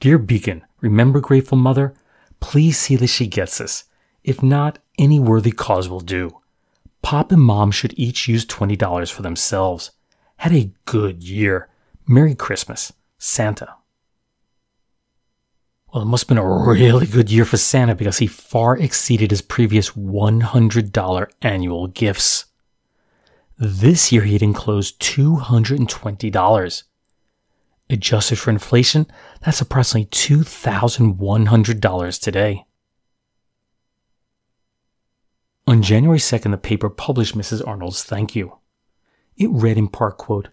Dear 0.00 0.18
Beacon, 0.18 0.66
remember 0.82 1.18
Grateful 1.18 1.56
Mother? 1.56 1.94
Please 2.38 2.76
see 2.76 2.94
that 2.96 3.06
she 3.06 3.26
gets 3.26 3.56
this. 3.56 3.84
If 4.22 4.42
not, 4.42 4.80
any 4.98 5.18
worthy 5.18 5.50
cause 5.50 5.88
will 5.88 6.00
do. 6.00 6.42
Pop 7.00 7.32
and 7.32 7.40
Mom 7.40 7.70
should 7.70 7.98
each 7.98 8.28
use 8.28 8.44
$20 8.44 9.10
for 9.10 9.22
themselves. 9.22 9.92
Had 10.36 10.52
a 10.52 10.72
good 10.84 11.22
year. 11.22 11.70
Merry 12.06 12.34
Christmas, 12.34 12.92
Santa. 13.16 13.76
Well, 15.90 16.02
it 16.02 16.06
must 16.06 16.24
have 16.24 16.28
been 16.28 16.36
a 16.36 16.46
really 16.46 17.06
good 17.06 17.30
year 17.30 17.46
for 17.46 17.56
Santa 17.56 17.94
because 17.94 18.18
he 18.18 18.26
far 18.26 18.76
exceeded 18.76 19.30
his 19.30 19.40
previous 19.40 19.92
$100 19.92 21.30
annual 21.40 21.86
gifts. 21.86 22.44
This 23.58 24.12
year 24.12 24.22
he 24.22 24.34
had 24.34 24.42
enclosed 24.42 25.00
$220. 25.00 26.82
Adjusted 27.90 28.38
for 28.38 28.50
inflation, 28.50 29.06
that's 29.44 29.60
approximately 29.60 30.06
$2,100 30.06 32.20
today. 32.20 32.64
On 35.66 35.82
January 35.82 36.18
2nd, 36.18 36.52
the 36.52 36.58
paper 36.58 36.88
published 36.88 37.36
Mrs. 37.36 37.66
Arnold's 37.66 38.04
thank 38.04 38.36
you. 38.36 38.58
It 39.36 39.50
read 39.50 39.76
in 39.76 39.88
part, 39.88 40.18
quote, 40.18 40.48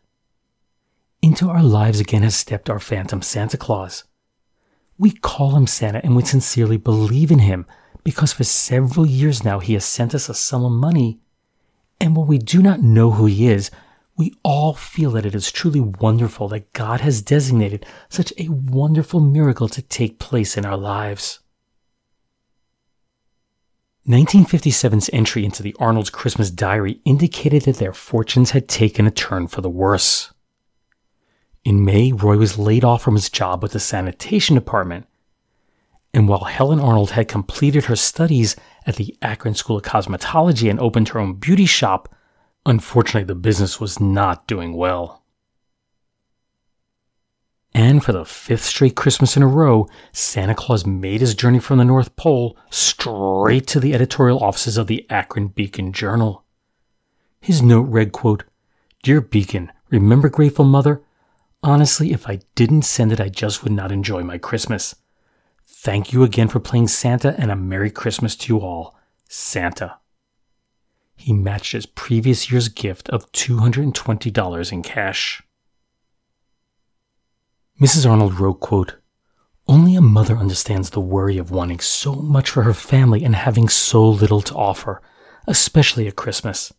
Into 1.21 1.49
our 1.49 1.63
lives 1.63 1.99
again 1.99 2.23
has 2.23 2.35
stepped 2.35 2.69
our 2.69 2.79
phantom 2.79 3.21
Santa 3.21 3.57
Claus. 3.57 4.03
We 4.97 5.11
call 5.11 5.55
him 5.55 5.67
Santa 5.67 6.01
and 6.03 6.15
we 6.15 6.23
sincerely 6.23 6.77
believe 6.77 7.31
in 7.31 7.39
him 7.39 7.67
because 8.03 8.33
for 8.33 8.43
several 8.43 9.05
years 9.05 9.43
now 9.43 9.59
he 9.59 9.73
has 9.73 9.85
sent 9.85 10.15
us 10.15 10.27
a 10.27 10.33
sum 10.33 10.65
of 10.65 10.71
money. 10.71 11.19
And 12.05 12.15
while 12.15 12.27
we 12.27 12.37
do 12.37 12.61
not 12.61 12.83
know 12.83 13.09
who 13.09 13.25
he 13.25 13.47
is, 13.47 13.71
we 14.15 14.31
all 14.43 14.75
feel 14.75 15.09
that 15.11 15.25
it 15.25 15.33
is 15.33 15.51
truly 15.51 15.79
wonderful 15.79 16.47
that 16.49 16.71
God 16.71 17.01
has 17.01 17.23
designated 17.23 17.83
such 18.09 18.31
a 18.37 18.47
wonderful 18.47 19.19
miracle 19.19 19.67
to 19.69 19.81
take 19.81 20.19
place 20.19 20.55
in 20.55 20.67
our 20.67 20.77
lives. 20.77 21.39
1957's 24.07 25.09
entry 25.13 25.43
into 25.43 25.63
the 25.63 25.75
Arnold's 25.79 26.11
Christmas 26.11 26.51
diary 26.51 27.01
indicated 27.05 27.63
that 27.63 27.77
their 27.77 27.91
fortunes 27.91 28.51
had 28.51 28.67
taken 28.67 29.07
a 29.07 29.11
turn 29.11 29.47
for 29.47 29.61
the 29.61 29.69
worse. 29.69 30.31
In 31.63 31.83
May, 31.83 32.11
Roy 32.11 32.37
was 32.37 32.59
laid 32.59 32.83
off 32.83 33.01
from 33.01 33.15
his 33.15 33.31
job 33.31 33.63
with 33.63 33.71
the 33.71 33.79
sanitation 33.79 34.53
department. 34.53 35.07
And 36.15 36.29
while 36.29 36.45
Helen 36.45 36.79
Arnold 36.79 37.11
had 37.11 37.27
completed 37.27 37.85
her 37.85 37.95
studies 37.97 38.55
at 38.87 38.95
the 38.95 39.17
Akron 39.21 39.53
School 39.53 39.75
of 39.75 39.83
Cosmetology 39.83 40.69
and 40.69 40.79
opened 40.79 41.09
her 41.09 41.19
own 41.19 41.33
beauty 41.33 41.65
shop, 41.65 42.07
unfortunately 42.65 43.25
the 43.25 43.35
business 43.35 43.81
was 43.81 43.99
not 43.99 44.47
doing 44.47 44.77
well. 44.77 45.25
And 47.73 48.01
for 48.01 48.13
the 48.13 48.23
fifth 48.23 48.63
straight 48.63 48.95
Christmas 48.95 49.35
in 49.35 49.43
a 49.43 49.47
row, 49.47 49.89
Santa 50.13 50.55
Claus 50.55 50.85
made 50.85 51.19
his 51.19 51.35
journey 51.35 51.59
from 51.59 51.79
the 51.79 51.83
North 51.83 52.15
Pole 52.15 52.57
straight 52.69 53.67
to 53.67 53.81
the 53.81 53.93
editorial 53.93 54.41
offices 54.41 54.77
of 54.77 54.87
the 54.87 55.05
Akron 55.09 55.49
Beacon 55.49 55.91
Journal. 55.91 56.45
His 57.41 57.61
note 57.61 57.89
read, 57.89 58.13
quote, 58.13 58.45
Dear 59.03 59.19
Beacon, 59.19 59.69
remember 59.89 60.29
Grateful 60.29 60.63
Mother? 60.63 61.03
Honestly, 61.61 62.13
if 62.13 62.29
I 62.29 62.39
didn't 62.55 62.83
send 62.83 63.11
it, 63.11 63.19
I 63.19 63.27
just 63.27 63.63
would 63.63 63.73
not 63.73 63.91
enjoy 63.91 64.23
my 64.23 64.37
Christmas. 64.37 64.95
Thank 65.67 66.13
you 66.13 66.23
again 66.23 66.47
for 66.47 66.59
playing 66.59 66.87
Santa 66.87 67.35
and 67.37 67.51
a 67.51 67.55
Merry 67.55 67.91
Christmas 67.91 68.35
to 68.37 68.53
you 68.53 68.61
all. 68.61 68.97
Santa. 69.27 69.97
He 71.15 71.33
matched 71.33 71.71
his 71.71 71.85
previous 71.85 72.51
year's 72.51 72.67
gift 72.67 73.09
of 73.09 73.31
$220 73.31 74.71
in 74.71 74.83
cash. 74.83 75.41
Mrs. 77.79 78.09
Arnold 78.09 78.39
wrote, 78.39 78.59
quote, 78.59 78.95
Only 79.67 79.95
a 79.95 80.01
mother 80.01 80.37
understands 80.37 80.91
the 80.91 81.01
worry 81.01 81.37
of 81.37 81.51
wanting 81.51 81.79
so 81.79 82.13
much 82.13 82.49
for 82.49 82.63
her 82.63 82.73
family 82.73 83.23
and 83.23 83.35
having 83.35 83.67
so 83.67 84.07
little 84.07 84.41
to 84.41 84.55
offer, 84.55 85.01
especially 85.47 86.07
at 86.07 86.15
Christmas. 86.15 86.73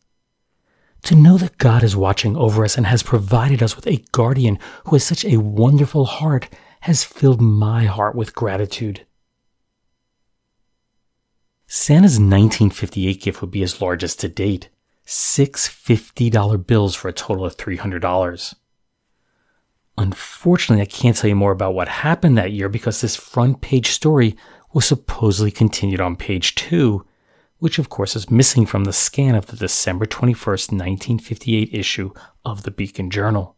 To 1.03 1.15
know 1.15 1.39
that 1.39 1.59
God 1.59 1.83
is 1.83 1.97
watching 1.97 2.37
over 2.37 2.65
us 2.65 2.77
and 2.77 2.87
has 2.87 3.03
provided 3.03 3.63
us 3.63 3.77
with 3.77 3.87
a 3.87 4.05
guardian 4.13 4.59
who 4.85 4.97
has 4.97 5.05
such 5.05 5.25
a 5.25 5.37
wonderful 5.37 6.05
heart 6.07 6.49
has 6.87 7.03
filled 7.03 7.41
my 7.41 7.85
heart 7.87 8.15
with 8.15 8.33
gratitude. 8.33 9.05
Santa's 11.67 12.13
1958 12.13 13.21
gift 13.21 13.41
would 13.41 13.51
be 13.51 13.59
his 13.59 13.81
largest 13.81 14.21
to 14.21 14.29
date 14.29 14.69
six 15.05 15.69
$50 15.69 16.65
bills 16.65 16.95
for 16.95 17.09
a 17.09 17.13
total 17.13 17.45
of 17.45 17.57
$300. 17.57 18.55
Unfortunately, 19.99 20.81
I 20.81 20.87
can't 20.87 21.17
tell 21.17 21.29
you 21.29 21.35
more 21.35 21.51
about 21.51 21.75
what 21.75 21.89
happened 21.89 22.39
that 22.39 22.53
year 22.53 22.69
because 22.69 23.01
this 23.01 23.17
front 23.17 23.61
page 23.61 23.89
story 23.89 24.37
was 24.73 24.85
supposedly 24.85 25.51
continued 25.51 26.01
on 26.01 26.15
page 26.15 26.55
2, 26.55 27.05
which 27.59 27.81
of 27.81 27.89
course 27.89 28.15
is 28.15 28.31
missing 28.31 28.65
from 28.65 28.85
the 28.85 28.93
scan 28.93 29.35
of 29.35 29.47
the 29.47 29.57
December 29.57 30.07
21st, 30.07 30.71
1958 30.71 31.75
issue 31.75 32.13
of 32.45 32.63
the 32.63 32.71
Beacon 32.71 33.11
Journal. 33.11 33.56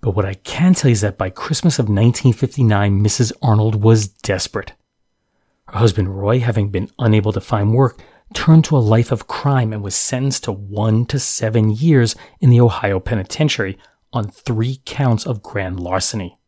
But 0.00 0.12
what 0.12 0.24
I 0.24 0.34
can 0.34 0.74
tell 0.74 0.88
you 0.88 0.92
is 0.92 1.02
that 1.02 1.18
by 1.18 1.30
Christmas 1.30 1.78
of 1.78 1.84
1959, 1.84 3.04
Mrs. 3.04 3.32
Arnold 3.42 3.82
was 3.82 4.08
desperate. 4.08 4.72
Her 5.68 5.78
husband 5.78 6.18
Roy, 6.18 6.40
having 6.40 6.70
been 6.70 6.90
unable 6.98 7.32
to 7.32 7.40
find 7.40 7.74
work, 7.74 8.02
turned 8.32 8.64
to 8.64 8.76
a 8.76 8.78
life 8.78 9.12
of 9.12 9.26
crime 9.26 9.72
and 9.72 9.82
was 9.82 9.94
sentenced 9.94 10.44
to 10.44 10.52
one 10.52 11.04
to 11.06 11.18
seven 11.18 11.70
years 11.70 12.14
in 12.40 12.50
the 12.50 12.60
Ohio 12.60 13.00
penitentiary 13.00 13.78
on 14.12 14.28
three 14.28 14.80
counts 14.84 15.26
of 15.26 15.42
grand 15.42 15.80
larceny. 15.80 16.38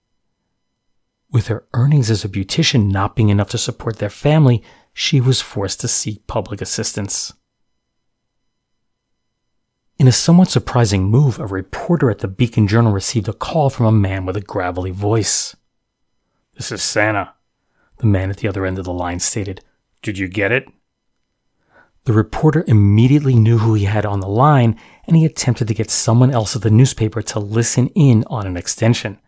With 1.30 1.48
her 1.48 1.66
earnings 1.74 2.10
as 2.10 2.24
a 2.24 2.28
beautician 2.28 2.90
not 2.90 3.16
being 3.16 3.28
enough 3.28 3.50
to 3.50 3.58
support 3.58 3.98
their 3.98 4.10
family, 4.10 4.62
she 4.92 5.20
was 5.20 5.40
forced 5.40 5.80
to 5.80 5.88
seek 5.88 6.26
public 6.26 6.60
assistance. 6.60 7.32
In 10.02 10.08
a 10.08 10.10
somewhat 10.10 10.50
surprising 10.50 11.04
move, 11.04 11.38
a 11.38 11.46
reporter 11.46 12.10
at 12.10 12.18
the 12.18 12.26
Beacon 12.26 12.66
Journal 12.66 12.90
received 12.90 13.28
a 13.28 13.32
call 13.32 13.70
from 13.70 13.86
a 13.86 13.92
man 13.92 14.26
with 14.26 14.36
a 14.36 14.40
gravelly 14.40 14.90
voice. 14.90 15.54
This 16.54 16.72
is 16.72 16.82
Santa, 16.82 17.34
the 17.98 18.08
man 18.08 18.28
at 18.28 18.38
the 18.38 18.48
other 18.48 18.66
end 18.66 18.80
of 18.80 18.84
the 18.84 18.92
line 18.92 19.20
stated. 19.20 19.60
Did 20.02 20.18
you 20.18 20.26
get 20.26 20.50
it? 20.50 20.68
The 22.02 22.12
reporter 22.12 22.64
immediately 22.66 23.36
knew 23.36 23.58
who 23.58 23.74
he 23.74 23.84
had 23.84 24.04
on 24.04 24.18
the 24.18 24.26
line 24.26 24.76
and 25.06 25.16
he 25.16 25.24
attempted 25.24 25.68
to 25.68 25.74
get 25.74 25.88
someone 25.88 26.32
else 26.32 26.56
at 26.56 26.62
the 26.62 26.68
newspaper 26.72 27.22
to 27.22 27.38
listen 27.38 27.86
in 27.94 28.24
on 28.26 28.44
an 28.44 28.56
extension. 28.56 29.20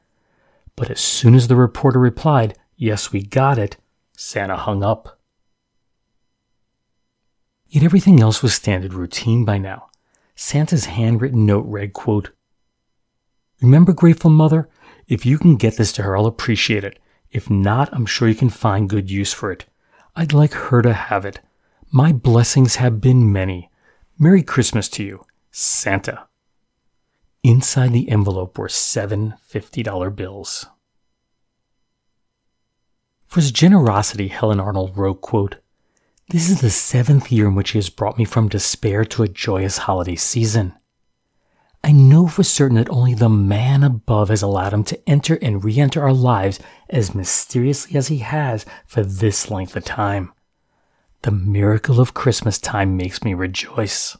But 0.74 0.90
as 0.90 0.98
soon 0.98 1.36
as 1.36 1.46
the 1.46 1.54
reporter 1.54 2.00
replied, 2.00 2.58
Yes, 2.74 3.12
we 3.12 3.22
got 3.22 3.58
it, 3.58 3.76
Santa 4.16 4.56
hung 4.56 4.82
up. 4.82 5.20
Yet 7.68 7.84
everything 7.84 8.20
else 8.20 8.42
was 8.42 8.54
standard 8.54 8.92
routine 8.92 9.44
by 9.44 9.58
now. 9.58 9.90
Santa's 10.34 10.86
handwritten 10.86 11.46
note 11.46 11.66
read, 11.66 11.92
quote, 11.92 12.30
Remember, 13.60 13.92
grateful 13.92 14.30
mother? 14.30 14.68
If 15.06 15.24
you 15.24 15.38
can 15.38 15.56
get 15.56 15.76
this 15.76 15.92
to 15.92 16.02
her, 16.02 16.16
I'll 16.16 16.26
appreciate 16.26 16.84
it. 16.84 16.98
If 17.30 17.50
not, 17.50 17.92
I'm 17.92 18.06
sure 18.06 18.28
you 18.28 18.34
can 18.34 18.50
find 18.50 18.88
good 18.88 19.10
use 19.10 19.32
for 19.32 19.50
it. 19.52 19.66
I'd 20.16 20.32
like 20.32 20.52
her 20.52 20.82
to 20.82 20.92
have 20.92 21.24
it. 21.24 21.40
My 21.90 22.12
blessings 22.12 22.76
have 22.76 23.00
been 23.00 23.32
many. 23.32 23.70
Merry 24.18 24.42
Christmas 24.42 24.88
to 24.90 25.04
you, 25.04 25.24
Santa. 25.50 26.26
Inside 27.42 27.92
the 27.92 28.08
envelope 28.08 28.58
were 28.58 28.68
seven 28.68 29.34
$50 29.50 30.14
bills. 30.16 30.66
For 33.26 33.40
his 33.40 33.50
generosity, 33.50 34.28
Helen 34.28 34.60
Arnold 34.60 34.96
wrote, 34.96 35.20
quote, 35.20 35.56
This 36.28 36.48
is 36.48 36.62
the 36.62 36.70
seventh 36.70 37.30
year 37.30 37.46
in 37.46 37.54
which 37.54 37.72
he 37.72 37.78
has 37.78 37.90
brought 37.90 38.16
me 38.16 38.24
from 38.24 38.48
despair 38.48 39.04
to 39.04 39.22
a 39.22 39.28
joyous 39.28 39.78
holiday 39.78 40.16
season. 40.16 40.74
I 41.82 41.92
know 41.92 42.28
for 42.28 42.42
certain 42.42 42.78
that 42.78 42.88
only 42.88 43.12
the 43.12 43.28
man 43.28 43.84
above 43.84 44.30
has 44.30 44.40
allowed 44.40 44.72
him 44.72 44.84
to 44.84 45.08
enter 45.08 45.38
and 45.42 45.62
re 45.62 45.78
enter 45.78 46.02
our 46.02 46.14
lives 46.14 46.58
as 46.88 47.14
mysteriously 47.14 47.98
as 47.98 48.08
he 48.08 48.18
has 48.18 48.64
for 48.86 49.02
this 49.02 49.50
length 49.50 49.76
of 49.76 49.84
time. 49.84 50.32
The 51.22 51.30
miracle 51.30 52.00
of 52.00 52.14
Christmas 52.14 52.58
time 52.58 52.96
makes 52.96 53.22
me 53.22 53.34
rejoice. 53.34 54.16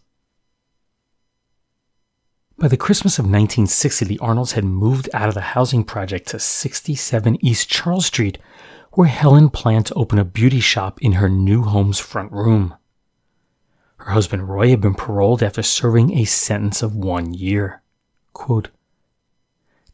By 2.59 2.69
the 2.69 2.77
Christmas 2.77 3.19
of 3.19 3.25
1960, 3.25 4.05
the 4.05 4.19
Arnolds 4.19 4.53
had 4.53 4.65
moved 4.65 5.09
out 5.15 5.29
of 5.29 5.35
the 5.35 5.41
housing 5.41 5.85
project 5.85 6.29
to 6.29 6.39
67 6.39 7.45
East 7.45 7.69
Charles 7.69 8.07
Street, 8.07 8.39
where 8.95 9.09
Helen 9.09 9.51
planned 9.51 9.87
to 9.87 9.95
open 9.95 10.19
a 10.19 10.25
beauty 10.25 10.61
shop 10.61 11.03
in 11.03 11.13
her 11.13 11.29
new 11.29 11.63
home's 11.63 11.99
front 11.99 12.31
room. 12.31 12.75
Her 13.97 14.13
husband 14.13 14.49
Roy 14.49 14.71
had 14.71 14.81
been 14.81 14.95
paroled 14.95 15.43
after 15.43 15.63
serving 15.63 16.13
a 16.13 16.25
sentence 16.25 16.83
of 16.83 16.95
one 16.95 17.35
year. 17.35 17.83
Quote, 18.33 18.69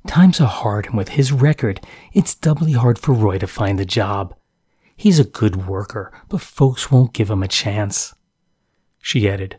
Times 0.07 0.41
are 0.41 0.49
hard, 0.49 0.87
and 0.87 0.97
with 0.97 1.11
his 1.11 1.33
record, 1.33 1.81
it's 2.13 2.35
doubly 2.35 2.73
hard 2.73 2.99
for 2.99 3.13
Roy 3.13 3.39
to 3.39 3.47
find 3.47 3.79
a 3.81 3.85
job. 3.85 4.35
He's 4.97 5.19
a 5.19 5.25
good 5.25 5.67
worker, 5.67 6.13
but 6.29 6.41
folks 6.41 6.91
won't 6.91 7.15
give 7.15 7.31
him 7.31 7.43
a 7.43 7.49
chance. 7.49 8.15
She 9.01 9.29
added, 9.29 9.59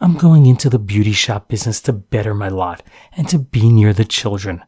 I'm 0.00 0.16
going 0.16 0.46
into 0.46 0.70
the 0.70 0.78
beauty 0.78 1.12
shop 1.12 1.48
business 1.48 1.80
to 1.82 1.92
better 1.92 2.34
my 2.34 2.48
lot 2.48 2.82
and 3.16 3.28
to 3.28 3.38
be 3.38 3.70
near 3.70 3.92
the 3.92 4.04
children. 4.04 4.62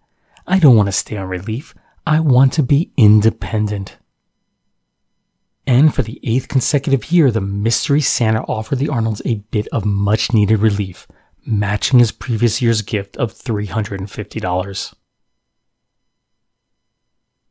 I 0.47 0.59
don't 0.59 0.77
want 0.77 0.89
to 0.89 0.93
stay 0.93 1.17
on 1.17 1.29
relief. 1.29 1.75
I 2.07 2.21
want 2.21 2.53
to 2.53 2.63
be 2.63 2.93
independent. 2.97 3.99
And 5.67 5.93
for 5.93 6.03
the 6.03 6.21
eighth 6.23 6.47
consecutive 6.47 7.11
year, 7.11 7.33
the 7.33 7.41
Mystery 7.41 8.01
Santa 8.01 8.43
offered 8.43 8.79
the 8.79 8.89
Arnolds 8.89 9.21
a 9.25 9.43
bit 9.51 9.67
of 9.73 9.85
much 9.85 10.33
needed 10.33 10.61
relief, 10.61 11.09
matching 11.45 11.99
his 11.99 12.13
previous 12.13 12.63
year's 12.63 12.83
gift 12.83 13.17
of 13.17 13.33
$350. 13.35 14.95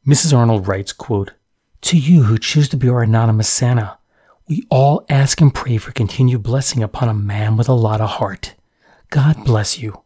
Mrs. 0.08 0.38
Arnold 0.38 0.68
writes, 0.70 0.94
quote, 0.94 1.34
To 1.82 1.98
you 1.98 2.24
who 2.24 2.38
choose 2.38 2.70
to 2.70 2.78
be 2.78 2.88
our 2.88 3.04
anonymous 3.04 3.50
Santa, 3.50 3.98
we 4.48 4.66
all 4.70 5.06
ask 5.10 5.42
and 5.42 5.54
pray 5.54 5.78
for 5.78 5.92
continued 5.92 6.44
blessing 6.44 6.82
upon 6.82 7.10
a 7.10 7.14
man 7.14 7.58
with 7.58 7.68
a 7.68 7.74
lot 7.74 8.00
of 8.00 8.10
heart. 8.12 8.56
God 9.10 9.44
bless 9.44 9.80
you. 9.80 10.05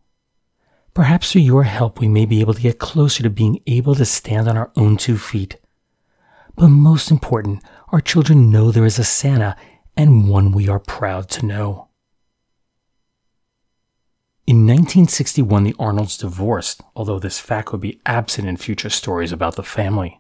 Perhaps 1.00 1.32
through 1.32 1.44
your 1.44 1.64
help 1.64 2.02
we 2.02 2.10
may 2.10 2.26
be 2.26 2.42
able 2.42 2.54
to 2.54 2.62
get 2.62 2.78
closer 2.78 3.24
to 3.24 3.30
being 3.30 3.62
able 3.66 3.96
to 3.96 4.04
stand 4.04 4.50
on 4.50 4.58
our 4.58 4.70
own 4.76 4.98
two 4.98 5.18
feet. 5.18 5.56
But 6.58 6.68
most 6.68 7.10
important, 7.10 7.64
our 7.94 8.02
children 8.02 8.52
know 8.52 8.70
there 8.70 8.84
is 8.84 9.00
a 9.00 9.06
Santa 9.06 9.56
and 9.96 10.28
one 10.28 10.52
we 10.52 10.68
are 10.68 10.78
proud 10.78 11.30
to 11.30 11.46
know. 11.46 11.88
In 14.46 14.68
1961, 14.68 15.64
the 15.64 15.76
Arnolds 15.80 16.18
divorced, 16.18 16.82
although 16.98 17.18
this 17.18 17.40
fact 17.40 17.72
would 17.72 17.80
be 17.80 18.02
absent 18.06 18.50
in 18.50 18.58
future 18.58 18.90
stories 18.90 19.32
about 19.32 19.56
the 19.56 19.64
family. 19.64 20.20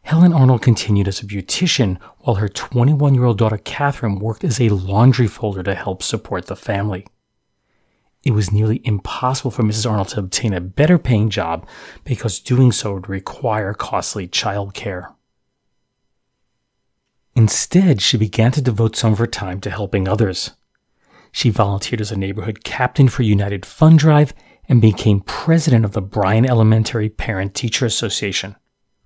Helen 0.00 0.32
Arnold 0.32 0.62
continued 0.62 1.06
as 1.06 1.20
a 1.20 1.26
beautician 1.26 1.98
while 2.20 2.36
her 2.36 2.48
21 2.48 3.14
year 3.14 3.24
old 3.24 3.36
daughter 3.36 3.58
Catherine 3.58 4.20
worked 4.20 4.42
as 4.42 4.58
a 4.58 4.70
laundry 4.70 5.26
folder 5.26 5.62
to 5.64 5.74
help 5.74 6.02
support 6.02 6.46
the 6.46 6.56
family. 6.56 7.06
It 8.26 8.34
was 8.34 8.50
nearly 8.50 8.80
impossible 8.82 9.52
for 9.52 9.62
Mrs. 9.62 9.88
Arnold 9.88 10.08
to 10.08 10.18
obtain 10.18 10.52
a 10.52 10.60
better 10.60 10.98
paying 10.98 11.30
job 11.30 11.64
because 12.02 12.40
doing 12.40 12.72
so 12.72 12.94
would 12.94 13.08
require 13.08 13.72
costly 13.72 14.26
child 14.26 14.74
care. 14.74 15.14
Instead, 17.36 18.02
she 18.02 18.16
began 18.16 18.50
to 18.50 18.60
devote 18.60 18.96
some 18.96 19.12
of 19.12 19.20
her 19.20 19.28
time 19.28 19.60
to 19.60 19.70
helping 19.70 20.08
others. 20.08 20.56
She 21.30 21.50
volunteered 21.50 22.00
as 22.00 22.10
a 22.10 22.16
neighborhood 22.16 22.64
captain 22.64 23.06
for 23.06 23.22
United 23.22 23.64
Fund 23.64 24.00
Drive 24.00 24.34
and 24.68 24.82
became 24.82 25.20
president 25.20 25.84
of 25.84 25.92
the 25.92 26.02
Bryan 26.02 26.44
Elementary 26.44 27.08
Parent 27.08 27.54
Teacher 27.54 27.86
Association. 27.86 28.56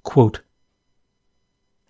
Quote, 0.02 0.40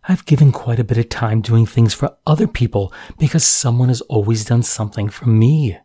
I've 0.09 0.27
given 0.27 0.51
quite 0.51 0.81
a 0.81 0.85
bit 0.85 0.99
of 0.99 1.11
time 1.11 1.43
doing 1.43 1.65
things 1.65 1.95
for 1.95 2.17
other 2.27 2.49
people 2.49 2.93
because 3.21 3.45
someone 3.45 3.87
has 3.87 4.01
always 4.01 4.45
done 4.45 4.65
something 4.65 5.09
for 5.09 5.29
me. 5.29 5.79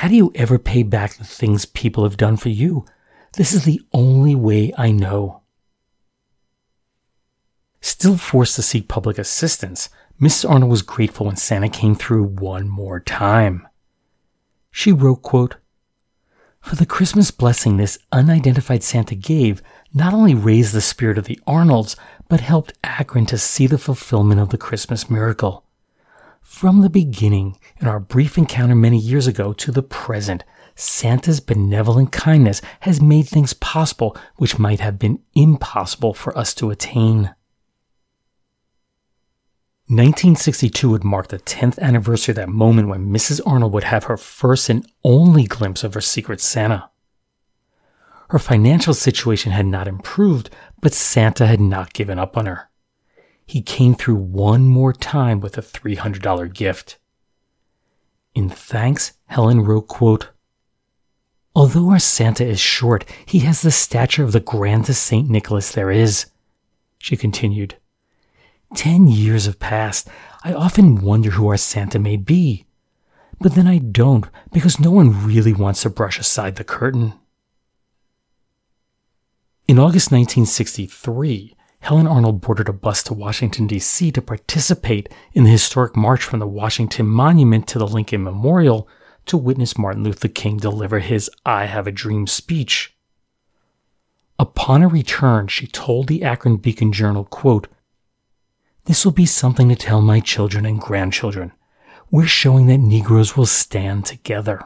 How 0.00 0.08
do 0.08 0.16
you 0.16 0.32
ever 0.34 0.58
pay 0.58 0.82
back 0.82 1.12
the 1.12 1.24
things 1.24 1.66
people 1.66 2.04
have 2.04 2.16
done 2.16 2.38
for 2.38 2.48
you? 2.48 2.86
This 3.34 3.52
is 3.52 3.66
the 3.66 3.82
only 3.92 4.34
way 4.34 4.72
I 4.78 4.92
know. 4.92 5.42
Still 7.82 8.16
forced 8.16 8.56
to 8.56 8.62
seek 8.62 8.88
public 8.88 9.18
assistance, 9.18 9.90
Mrs. 10.18 10.48
Arnold 10.48 10.70
was 10.70 10.80
grateful 10.80 11.26
when 11.26 11.36
Santa 11.36 11.68
came 11.68 11.94
through 11.94 12.24
one 12.24 12.66
more 12.66 12.98
time. 12.98 13.68
She 14.70 14.90
wrote, 14.90 15.20
quote, 15.20 15.56
For 16.62 16.76
the 16.76 16.86
Christmas 16.86 17.30
blessing 17.30 17.76
this 17.76 17.98
unidentified 18.10 18.82
Santa 18.82 19.14
gave 19.14 19.62
not 19.92 20.14
only 20.14 20.34
raised 20.34 20.72
the 20.72 20.80
spirit 20.80 21.18
of 21.18 21.26
the 21.26 21.38
Arnolds, 21.46 21.94
but 22.26 22.40
helped 22.40 22.72
Akron 22.82 23.26
to 23.26 23.36
see 23.36 23.66
the 23.66 23.76
fulfillment 23.76 24.40
of 24.40 24.48
the 24.48 24.56
Christmas 24.56 25.10
miracle. 25.10 25.66
From 26.50 26.82
the 26.82 26.90
beginning, 26.90 27.58
in 27.80 27.86
our 27.86 28.00
brief 28.00 28.36
encounter 28.36 28.74
many 28.74 28.98
years 28.98 29.26
ago 29.28 29.52
to 29.54 29.70
the 29.70 29.84
present, 29.84 30.44
Santa's 30.74 31.40
benevolent 31.40 32.10
kindness 32.10 32.60
has 32.80 33.00
made 33.00 33.28
things 33.28 33.54
possible 33.54 34.14
which 34.36 34.58
might 34.58 34.80
have 34.80 34.98
been 34.98 35.20
impossible 35.34 36.12
for 36.12 36.36
us 36.36 36.52
to 36.56 36.70
attain. 36.70 37.34
1962 39.86 40.90
would 40.90 41.04
mark 41.04 41.28
the 41.28 41.38
10th 41.38 41.78
anniversary 41.78 42.32
of 42.32 42.36
that 42.36 42.48
moment 42.48 42.88
when 42.88 43.06
Mrs. 43.06 43.40
Arnold 43.46 43.72
would 43.72 43.84
have 43.84 44.04
her 44.04 44.18
first 44.18 44.68
and 44.68 44.84
only 45.04 45.44
glimpse 45.44 45.84
of 45.84 45.94
her 45.94 46.00
secret 46.02 46.40
Santa. 46.40 46.90
Her 48.30 48.40
financial 48.40 48.92
situation 48.92 49.52
had 49.52 49.66
not 49.66 49.88
improved, 49.88 50.50
but 50.82 50.92
Santa 50.92 51.46
had 51.46 51.60
not 51.60 51.94
given 51.94 52.18
up 52.18 52.36
on 52.36 52.46
her. 52.46 52.69
He 53.50 53.62
came 53.62 53.96
through 53.96 54.14
one 54.14 54.68
more 54.68 54.92
time 54.92 55.40
with 55.40 55.58
a 55.58 55.60
$300 55.60 56.54
gift. 56.54 56.98
In 58.32 58.48
thanks, 58.48 59.14
Helen 59.26 59.62
wrote, 59.62 59.88
quote, 59.88 60.28
Although 61.56 61.90
our 61.90 61.98
Santa 61.98 62.46
is 62.46 62.60
short, 62.60 63.04
he 63.26 63.40
has 63.40 63.62
the 63.62 63.72
stature 63.72 64.22
of 64.22 64.30
the 64.30 64.38
grandest 64.38 65.02
St. 65.02 65.28
Nicholas 65.28 65.72
there 65.72 65.90
is. 65.90 66.26
She 66.98 67.16
continued, 67.16 67.76
Ten 68.76 69.08
years 69.08 69.46
have 69.46 69.58
passed. 69.58 70.06
I 70.44 70.52
often 70.52 71.02
wonder 71.02 71.30
who 71.30 71.48
our 71.48 71.56
Santa 71.56 71.98
may 71.98 72.16
be. 72.16 72.66
But 73.40 73.56
then 73.56 73.66
I 73.66 73.78
don't, 73.78 74.26
because 74.52 74.78
no 74.78 74.92
one 74.92 75.26
really 75.26 75.54
wants 75.54 75.82
to 75.82 75.90
brush 75.90 76.20
aside 76.20 76.54
the 76.54 76.62
curtain. 76.62 77.14
In 79.66 79.80
August 79.80 80.12
1963, 80.12 81.56
Helen 81.80 82.06
Arnold 82.06 82.40
boarded 82.42 82.68
a 82.68 82.72
bus 82.72 83.02
to 83.04 83.14
Washington, 83.14 83.66
D.C. 83.66 84.12
to 84.12 84.22
participate 84.22 85.08
in 85.32 85.44
the 85.44 85.50
historic 85.50 85.96
march 85.96 86.22
from 86.22 86.38
the 86.38 86.46
Washington 86.46 87.06
Monument 87.06 87.66
to 87.68 87.78
the 87.78 87.86
Lincoln 87.86 88.22
Memorial 88.22 88.86
to 89.26 89.36
witness 89.36 89.78
Martin 89.78 90.04
Luther 90.04 90.28
King 90.28 90.58
deliver 90.58 90.98
his 90.98 91.30
I 91.44 91.64
Have 91.66 91.86
a 91.86 91.92
Dream 91.92 92.26
speech. 92.26 92.94
Upon 94.38 94.82
her 94.82 94.88
return, 94.88 95.48
she 95.48 95.66
told 95.66 96.06
the 96.06 96.22
Akron 96.22 96.56
Beacon 96.56 96.92
Journal, 96.92 97.24
quote, 97.24 97.68
This 98.84 99.04
will 99.04 99.12
be 99.12 99.26
something 99.26 99.68
to 99.68 99.76
tell 99.76 100.00
my 100.00 100.20
children 100.20 100.64
and 100.66 100.80
grandchildren. 100.80 101.52
We're 102.10 102.26
showing 102.26 102.66
that 102.66 102.78
Negroes 102.78 103.36
will 103.36 103.46
stand 103.46 104.04
together. 104.04 104.64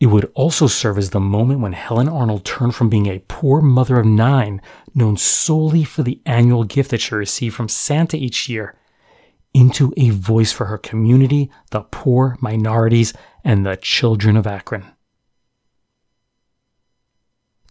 It 0.00 0.06
would 0.06 0.30
also 0.34 0.66
serve 0.66 0.98
as 0.98 1.10
the 1.10 1.20
moment 1.20 1.60
when 1.60 1.72
Helen 1.72 2.08
Arnold 2.08 2.44
turned 2.44 2.74
from 2.74 2.88
being 2.88 3.06
a 3.06 3.22
poor 3.28 3.60
mother 3.60 3.98
of 4.00 4.06
nine, 4.06 4.60
known 4.94 5.16
solely 5.16 5.84
for 5.84 6.02
the 6.02 6.20
annual 6.26 6.64
gift 6.64 6.90
that 6.90 7.00
she 7.00 7.14
received 7.14 7.54
from 7.54 7.68
Santa 7.68 8.16
each 8.16 8.48
year, 8.48 8.76
into 9.54 9.94
a 9.96 10.10
voice 10.10 10.50
for 10.50 10.66
her 10.66 10.78
community, 10.78 11.50
the 11.70 11.82
poor, 11.82 12.36
minorities, 12.40 13.14
and 13.44 13.64
the 13.64 13.76
children 13.76 14.36
of 14.36 14.46
Akron. 14.46 14.84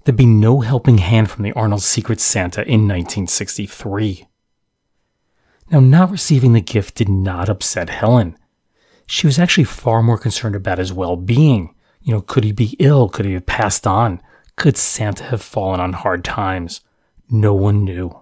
There'd 0.03 0.17
be 0.17 0.25
no 0.25 0.61
helping 0.61 0.97
hand 0.97 1.29
from 1.29 1.43
the 1.43 1.53
Arnold 1.53 1.81
Secret 1.81 2.19
Santa 2.19 2.61
in 2.61 2.87
1963. 2.87 4.27
Now, 5.71 5.79
not 5.79 6.11
receiving 6.11 6.53
the 6.53 6.61
gift 6.61 6.95
did 6.95 7.09
not 7.09 7.49
upset 7.49 7.89
Helen. 7.89 8.37
She 9.05 9.27
was 9.27 9.39
actually 9.39 9.63
far 9.63 10.03
more 10.03 10.17
concerned 10.17 10.55
about 10.55 10.77
his 10.77 10.91
well 10.91 11.15
being. 11.15 11.72
You 12.03 12.13
know, 12.13 12.21
could 12.21 12.43
he 12.43 12.51
be 12.51 12.75
ill? 12.79 13.09
Could 13.09 13.25
he 13.25 13.33
have 13.33 13.45
passed 13.45 13.87
on? 13.87 14.21
Could 14.55 14.77
Santa 14.77 15.23
have 15.25 15.41
fallen 15.41 15.79
on 15.79 15.93
hard 15.93 16.23
times? 16.23 16.81
No 17.29 17.53
one 17.53 17.83
knew. 17.83 18.19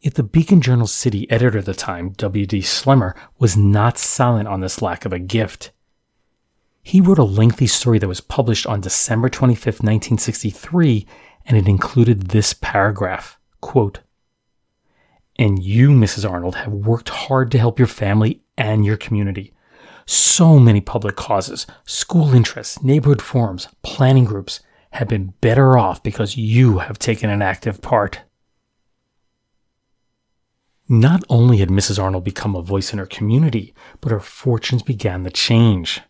Yet 0.00 0.14
the 0.14 0.22
Beacon 0.22 0.60
Journal 0.60 0.86
city 0.86 1.28
editor 1.30 1.58
at 1.58 1.64
the 1.64 1.74
time, 1.74 2.10
W.D. 2.10 2.60
Schlemmer, 2.60 3.14
was 3.38 3.56
not 3.56 3.98
silent 3.98 4.46
on 4.46 4.60
this 4.60 4.82
lack 4.82 5.04
of 5.04 5.12
a 5.12 5.18
gift. 5.18 5.72
He 6.82 7.00
wrote 7.00 7.18
a 7.18 7.24
lengthy 7.24 7.66
story 7.66 7.98
that 7.98 8.06
was 8.06 8.20
published 8.20 8.66
on 8.66 8.82
December 8.82 9.28
25, 9.28 9.64
1963, 9.80 11.06
and 11.46 11.56
it 11.56 11.66
included 11.66 12.28
this 12.28 12.52
paragraph 12.52 13.38
quote, 13.60 14.00
And 15.36 15.60
you, 15.60 15.90
Mrs. 15.90 16.30
Arnold, 16.30 16.54
have 16.54 16.72
worked 16.72 17.08
hard 17.08 17.50
to 17.50 17.58
help 17.58 17.80
your 17.80 17.88
family 17.88 18.42
and 18.56 18.84
your 18.84 18.96
community. 18.96 19.52
So 20.06 20.58
many 20.60 20.80
public 20.80 21.16
causes, 21.16 21.66
school 21.84 22.32
interests, 22.32 22.82
neighborhood 22.82 23.20
forums, 23.20 23.68
planning 23.82 24.24
groups 24.24 24.60
have 24.90 25.08
been 25.08 25.34
better 25.40 25.76
off 25.76 26.02
because 26.02 26.36
you 26.36 26.78
have 26.78 26.98
taken 26.98 27.28
an 27.28 27.42
active 27.42 27.82
part. 27.82 28.20
Not 30.88 31.24
only 31.28 31.56
had 31.58 31.68
Mrs. 31.68 32.00
Arnold 32.00 32.22
become 32.22 32.54
a 32.54 32.62
voice 32.62 32.92
in 32.92 33.00
her 33.00 33.06
community, 33.06 33.74
but 34.00 34.12
her 34.12 34.20
fortunes 34.20 34.84
began 34.84 35.24
to 35.24 35.30
change. 35.30 36.00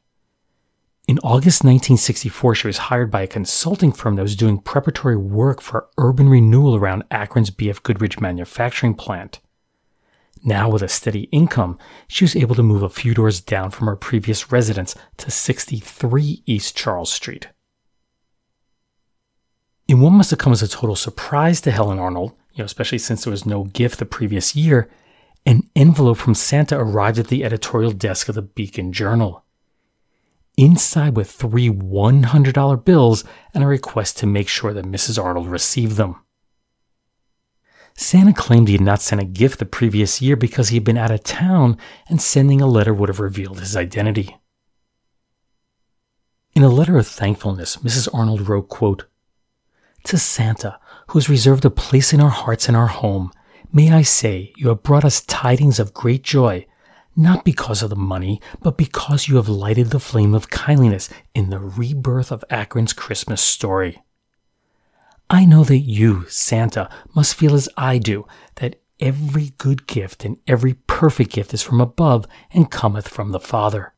In 1.09 1.19
August 1.21 1.65
1964, 1.65 2.55
she 2.57 2.67
was 2.67 2.79
hired 2.79 3.11
by 3.11 3.23
a 3.23 3.27
consulting 3.27 3.93
firm 3.93 4.17
that 4.17 4.23
was 4.23 4.37
doing 4.37 4.59
preparatory 4.59 5.17
work 5.17 5.63
for 5.63 5.89
urban 5.97 6.29
renewal 6.29 6.77
around 6.77 7.05
Akron's 7.11 7.51
BF 7.51 7.83
Goodrich 7.83 8.21
manufacturing 8.21 8.95
plant. 8.95 9.41
Now, 10.49 10.71
with 10.71 10.83
a 10.83 10.89
steady 10.89 11.23
income, 11.33 11.77
she 12.07 12.23
was 12.23 12.37
able 12.37 12.55
to 12.55 12.63
move 12.63 12.85
a 12.85 12.89
few 12.89 13.15
doors 13.15 13.41
down 13.41 13.73
from 13.73 13.89
her 13.89 13.97
previous 13.97 14.53
residence 14.53 14.95
to 15.17 15.29
63 15.29 16.45
East 16.47 16.77
Charles 16.77 17.13
Street. 17.13 17.49
In 19.89 20.01
what 20.01 20.11
must 20.11 20.31
have 20.31 20.39
come 20.39 20.53
as 20.53 20.63
a 20.63 20.69
total 20.69 20.95
surprise 20.95 21.61
to 21.63 21.73
Helen 21.73 21.99
Arnold, 21.99 22.31
you 22.53 22.59
know, 22.59 22.65
especially 22.65 22.99
since 22.99 23.25
there 23.25 23.33
was 23.33 23.45
no 23.45 23.65
gift 23.65 23.99
the 23.99 24.07
previous 24.07 24.55
year, 24.55 24.89
an 25.45 25.69
envelope 25.75 26.19
from 26.19 26.35
Santa 26.35 26.79
arrived 26.79 27.19
at 27.19 27.27
the 27.27 27.45
editorial 27.45 27.91
desk 27.91 28.29
of 28.29 28.37
the 28.37 28.43
Beacon 28.43 28.93
Journal. 28.93 29.45
Inside 30.57 31.17
were 31.17 31.25
three 31.25 31.71
$100 31.71 32.85
bills 32.85 33.25
and 33.53 33.65
a 33.65 33.67
request 33.67 34.17
to 34.19 34.27
make 34.27 34.49
sure 34.49 34.73
that 34.73 34.85
Mrs. 34.85 35.21
Arnold 35.21 35.49
received 35.49 35.97
them. 35.97 36.21
Santa 37.97 38.35
claimed 38.35 38.69
he 38.69 38.75
had 38.75 38.83
not 38.83 39.01
sent 39.01 39.23
a 39.23 39.25
gift 39.25 39.59
the 39.59 39.65
previous 39.65 40.21
year 40.21 40.37
because 40.37 40.69
he 40.69 40.77
had 40.77 40.85
been 40.85 40.99
out 40.99 41.11
of 41.11 41.25
town 41.25 41.79
and 42.09 42.21
sending 42.21 42.61
a 42.61 42.67
letter 42.67 42.93
would 42.93 43.09
have 43.09 43.21
revealed 43.21 43.59
his 43.59 43.75
identity. 43.75 44.37
In 46.55 46.63
a 46.63 46.69
letter 46.69 46.99
of 46.99 47.07
thankfulness, 47.07 47.77
Mrs. 47.79 48.09
Arnold 48.15 48.49
wrote, 48.49 48.69
quote, 48.69 49.07
To 50.05 50.19
Santa, 50.19 50.79
who 51.09 51.19
has 51.19 51.29
reserved 51.29 51.65
a 51.65 51.71
place 51.71 52.13
in 52.13 52.21
our 52.21 52.31
hearts 52.31 52.69
and 52.69 52.77
our 52.77 52.87
home, 52.87 53.33
may 53.73 53.93
I 53.93 54.03
say 54.03 54.53
you 54.57 54.69
have 54.69 54.83
brought 54.83 55.05
us 55.05 55.23
tidings 55.23 55.79
of 55.79 55.95
great 55.95 56.23
joy, 56.23 56.67
not 57.15 57.45
because 57.45 57.83
of 57.83 57.89
the 57.89 57.97
money, 57.97 58.43
but 58.61 58.77
because 58.77 59.27
you 59.27 59.37
have 59.37 59.49
lighted 59.49 59.89
the 59.89 60.01
flame 60.01 60.35
of 60.35 60.51
kindliness 60.51 61.09
in 61.35 61.49
the 61.49 61.61
rebirth 61.61 62.31
of 62.31 62.45
Akron's 62.51 62.93
Christmas 62.93 63.41
story. 63.41 64.03
I 65.29 65.45
know 65.45 65.65
that 65.65 65.79
you, 65.79 66.27
Santa, 66.29 66.89
must 67.15 67.35
feel 67.35 67.55
as 67.55 67.69
I 67.77 67.99
do, 67.99 68.27
that 68.57 68.81
every 69.01 69.53
good 69.59 69.87
gift 69.87 70.25
and 70.25 70.39
every 70.47 70.75
perfect 70.75 71.33
gift 71.33 71.53
is 71.53 71.63
from 71.63 71.81
above 71.81 72.27
and 72.53 72.71
cometh 72.71 73.09
from 73.09 73.33
the 73.33 73.41
Father. 73.41 73.93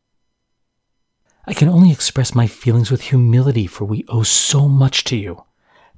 I 1.46 1.54
can 1.54 1.68
only 1.68 1.90
express 1.90 2.34
my 2.34 2.46
feelings 2.46 2.90
with 2.90 3.02
humility, 3.02 3.66
for 3.66 3.84
we 3.84 4.04
owe 4.08 4.22
so 4.22 4.68
much 4.68 5.04
to 5.04 5.16
you. 5.16 5.44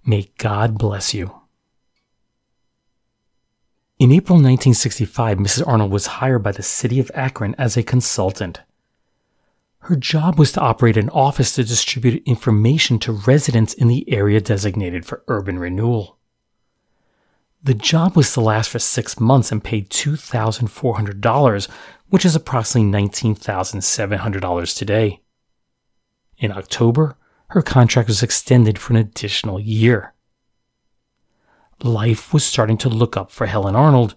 May 0.04 0.30
God 0.38 0.78
bless 0.78 1.14
you. 1.14 1.40
In 3.98 4.12
April 4.12 4.36
1965, 4.36 5.38
Mrs. 5.38 5.66
Arnold 5.66 5.90
was 5.90 6.06
hired 6.06 6.42
by 6.42 6.52
the 6.52 6.62
city 6.62 6.98
of 6.98 7.10
Akron 7.14 7.54
as 7.58 7.76
a 7.76 7.82
consultant. 7.82 8.60
Her 9.84 9.96
job 9.96 10.38
was 10.38 10.52
to 10.52 10.60
operate 10.60 10.96
an 10.96 11.08
office 11.10 11.54
to 11.54 11.64
distribute 11.64 12.22
information 12.26 12.98
to 13.00 13.12
residents 13.12 13.72
in 13.72 13.88
the 13.88 14.10
area 14.12 14.40
designated 14.40 15.06
for 15.06 15.24
urban 15.26 15.58
renewal. 15.58 16.18
The 17.62 17.74
job 17.74 18.16
was 18.16 18.32
to 18.34 18.40
last 18.40 18.70
for 18.70 18.78
six 18.78 19.18
months 19.18 19.50
and 19.52 19.62
paid 19.62 19.90
$2,400, 19.90 21.68
which 22.08 22.24
is 22.24 22.36
approximately 22.36 22.90
$19,700 23.08 24.76
today. 24.76 25.20
In 26.38 26.52
October, 26.52 27.16
her 27.48 27.62
contract 27.62 28.08
was 28.08 28.22
extended 28.22 28.78
for 28.78 28.92
an 28.92 28.98
additional 28.98 29.58
year. 29.58 30.14
Life 31.82 32.32
was 32.32 32.44
starting 32.44 32.78
to 32.78 32.88
look 32.88 33.16
up 33.16 33.30
for 33.30 33.46
Helen 33.46 33.76
Arnold, 33.76 34.14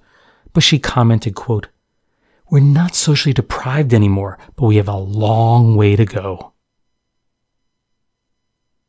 but 0.54 0.64
she 0.64 0.80
commented, 0.80 1.36
quote, 1.36 1.68
we're 2.54 2.60
not 2.60 2.94
socially 2.94 3.34
deprived 3.34 3.96
anymore, 3.96 4.38
but 4.56 4.68
we 4.68 4.76
have 4.76 4.88
a 4.88 4.96
long 4.96 5.76
way 5.76 5.96
to 5.96 6.06
go. 6.06 6.54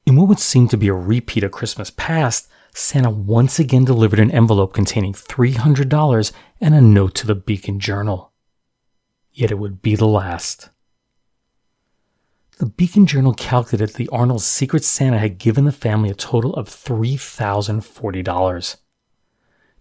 In 0.05 0.17
what 0.17 0.29
would 0.29 0.39
seem 0.39 0.69
to 0.69 0.77
be 0.77 0.89
a 0.89 0.93
repeat 0.93 1.45
of 1.45 1.51
Christmas 1.51 1.91
past, 1.91 2.47
Santa 2.75 3.09
once 3.09 3.59
again 3.59 3.87
delivered 3.87 4.21
an 4.21 4.31
envelope 4.33 4.75
containing 4.75 5.15
$300 5.15 6.33
and 6.61 6.75
a 6.75 6.83
note 6.83 7.15
to 7.15 7.27
the 7.27 7.35
Beacon 7.35 7.81
Journal. 7.81 8.33
Yet 9.33 9.51
it 9.51 9.59
would 9.59 9.81
be 9.81 9.97
the 9.97 10.05
last. 10.05 10.69
The 12.59 12.67
Beacon 12.67 13.07
Journal 13.07 13.33
calculated 13.33 13.95
that 13.95 13.97
the 13.97 14.11
Arnold's 14.11 14.45
Secret 14.45 14.85
Santa 14.85 15.19
had 15.19 15.39
given 15.39 15.65
the 15.65 15.73
family 15.73 16.11
a 16.11 16.15
total 16.15 16.53
of 16.53 16.69
$3,040. 16.69 18.77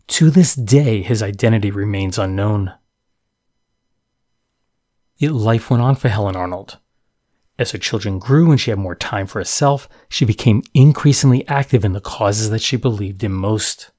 To 0.08 0.30
this 0.30 0.56
day, 0.56 1.02
his 1.02 1.22
identity 1.22 1.70
remains 1.70 2.18
unknown. 2.18 2.72
Yet 5.24 5.32
life 5.32 5.70
went 5.70 5.82
on 5.82 5.96
for 5.96 6.10
Helen 6.10 6.36
Arnold. 6.36 6.80
As 7.58 7.72
her 7.72 7.78
children 7.78 8.20
grew 8.20 8.52
and 8.52 8.60
she 8.60 8.72
had 8.72 8.78
more 8.78 8.94
time 8.94 9.26
for 9.26 9.40
herself, 9.40 9.88
she 10.10 10.26
became 10.26 10.64
increasingly 10.74 11.48
active 11.48 11.86
in 11.86 11.94
the 11.94 12.02
causes 12.02 12.50
that 12.50 12.62
she 12.62 12.76
believed 12.76 13.24
in 13.24 13.32
most. 13.32 13.92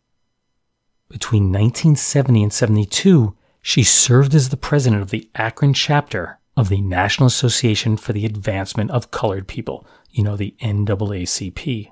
Between 1.09 1.45
1970 1.45 2.43
and 2.43 2.53
72, 2.53 3.35
she 3.63 3.83
served 3.83 4.35
as 4.35 4.51
the 4.51 4.59
president 4.59 5.01
of 5.01 5.09
the 5.09 5.31
Akron 5.35 5.73
chapter 5.73 6.41
of 6.59 6.69
the 6.69 6.83
National 6.83 7.27
Association 7.29 7.97
for 7.97 8.13
the 8.13 8.27
Advancement 8.27 8.91
of 8.91 9.11
Colored 9.11 9.49
People, 9.49 9.87
you 10.11 10.23
know, 10.23 10.37
the 10.37 10.55
NAACP. 10.61 11.87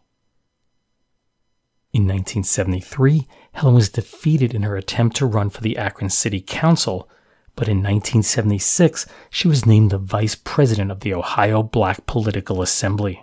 In 1.94 2.02
1973, 2.02 3.26
Helen 3.52 3.76
was 3.76 3.88
defeated 3.88 4.52
in 4.52 4.62
her 4.62 4.76
attempt 4.76 5.16
to 5.16 5.24
run 5.24 5.48
for 5.48 5.62
the 5.62 5.78
Akron 5.78 6.10
City 6.10 6.42
Council 6.42 7.08
but 7.54 7.68
in 7.68 7.78
1976 7.78 9.06
she 9.30 9.48
was 9.48 9.66
named 9.66 9.90
the 9.90 9.98
vice 9.98 10.34
president 10.34 10.90
of 10.90 11.00
the 11.00 11.14
Ohio 11.14 11.62
Black 11.62 12.06
Political 12.06 12.62
Assembly. 12.62 13.22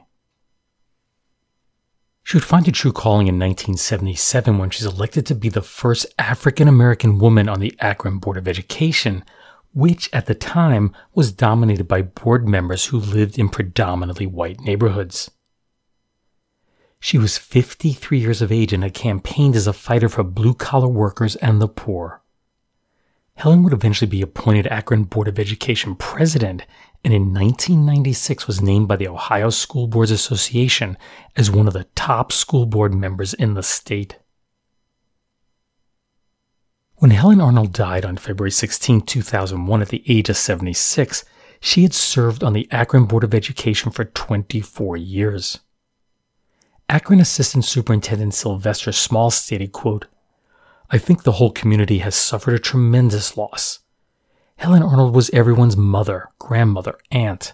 She 2.24 2.38
would 2.38 2.44
find 2.44 2.68
a 2.68 2.72
true 2.72 2.92
calling 2.92 3.26
in 3.26 3.40
1977 3.40 4.60
when 4.60 4.70
she's 4.70 4.86
elected 4.86 5.26
to 5.26 5.34
be 5.34 5.50
the 5.50 5.64
first 5.64 6.06
African 6.20 6.68
American 6.68 7.18
woman 7.18 7.50
on 7.50 7.60
the 7.60 7.76
Akron 7.80 8.20
Board 8.20 8.38
of 8.38 8.48
Education, 8.48 9.24
which 9.74 10.12
at 10.14 10.28
the 10.28 10.36
time 10.36 10.94
was 11.16 11.32
dominated 11.32 11.88
by 11.88 12.04
board 12.04 12.48
members 12.48 12.86
who 12.86 13.00
lived 13.00 13.40
in 13.40 13.50
predominantly 13.50 14.28
white 14.28 14.60
neighborhoods. 14.60 15.32
She 17.00 17.18
was 17.18 17.38
53 17.38 18.20
years 18.20 18.42
of 18.42 18.52
age 18.52 18.74
and 18.74 18.84
had 18.84 18.94
campaigned 18.94 19.56
as 19.56 19.68
a 19.68 19.74
fighter 19.74 20.10
for 20.10 20.24
blue 20.24 20.54
collar 20.54 20.88
workers 20.88 21.36
and 21.38 21.62
the 21.62 21.68
poor. 21.68 22.19
Helen 23.40 23.64
would 23.64 23.72
eventually 23.72 24.10
be 24.10 24.22
appointed 24.22 24.68
Akron 24.68 25.06
Board 25.06 25.30
of 25.30 25.40
Education 25.40 25.96
president 25.96 26.66
and 27.06 27.14
in 27.14 27.34
1996 27.34 28.48
was 28.48 28.62
named 28.62 28.90
by 28.90 28.98
the 28.98 29.08
Ohio 29.08 29.50
School 29.50 29.88
Boards 29.88 30.12
Association 30.12 30.98
as 31.38 31.50
one 31.50 31.66
of 31.66 31.72
the 31.72 31.86
top 31.96 32.34
school 32.34 32.66
board 32.66 32.94
members 32.94 33.34
in 33.34 33.54
the 33.54 33.64
state. 33.64 34.20
When 36.96 37.12
Helen 37.12 37.40
Arnold 37.40 37.72
died 37.72 38.04
on 38.04 38.18
February 38.18 38.52
16, 38.52 39.04
2001, 39.04 39.82
at 39.82 39.88
the 39.88 40.04
age 40.10 40.28
of 40.28 40.36
76, 40.36 41.24
she 41.62 41.84
had 41.84 41.94
served 41.94 42.44
on 42.44 42.52
the 42.52 42.68
Akron 42.72 43.06
Board 43.06 43.24
of 43.24 43.34
Education 43.34 43.90
for 43.90 44.04
24 44.04 44.98
years. 44.98 45.60
Akron 46.90 47.22
Assistant 47.22 47.64
Superintendent 47.64 48.34
Sylvester 48.34 48.92
Small 48.92 49.32
stated, 49.32 49.72
quote, 49.72 50.08
I 50.92 50.98
think 50.98 51.24
the 51.24 51.34
whole 51.34 51.52
community 51.52 52.00
has 52.00 52.16
suffered 52.16 52.54
a 52.56 52.60
tremendous 52.60 53.38
loss. 53.38 53.80
Helen 54.58 54.84
Arnold 54.84 55.16
was 55.16 55.30
everyone's 55.30 55.78
mother, 55.78 56.30
grandmother, 56.40 56.98
aunt. 57.12 57.54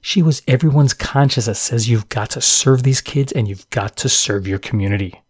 She 0.00 0.22
was 0.22 0.42
everyone's 0.46 0.94
conscience 0.94 1.46
that 1.46 1.56
says 1.56 1.88
you've 1.88 2.08
got 2.08 2.30
to 2.30 2.40
serve 2.40 2.82
these 2.82 3.00
kids 3.00 3.32
and 3.32 3.48
you've 3.48 3.68
got 3.70 3.96
to 3.96 4.08
serve 4.08 4.46
your 4.46 4.58
community. 4.58 5.22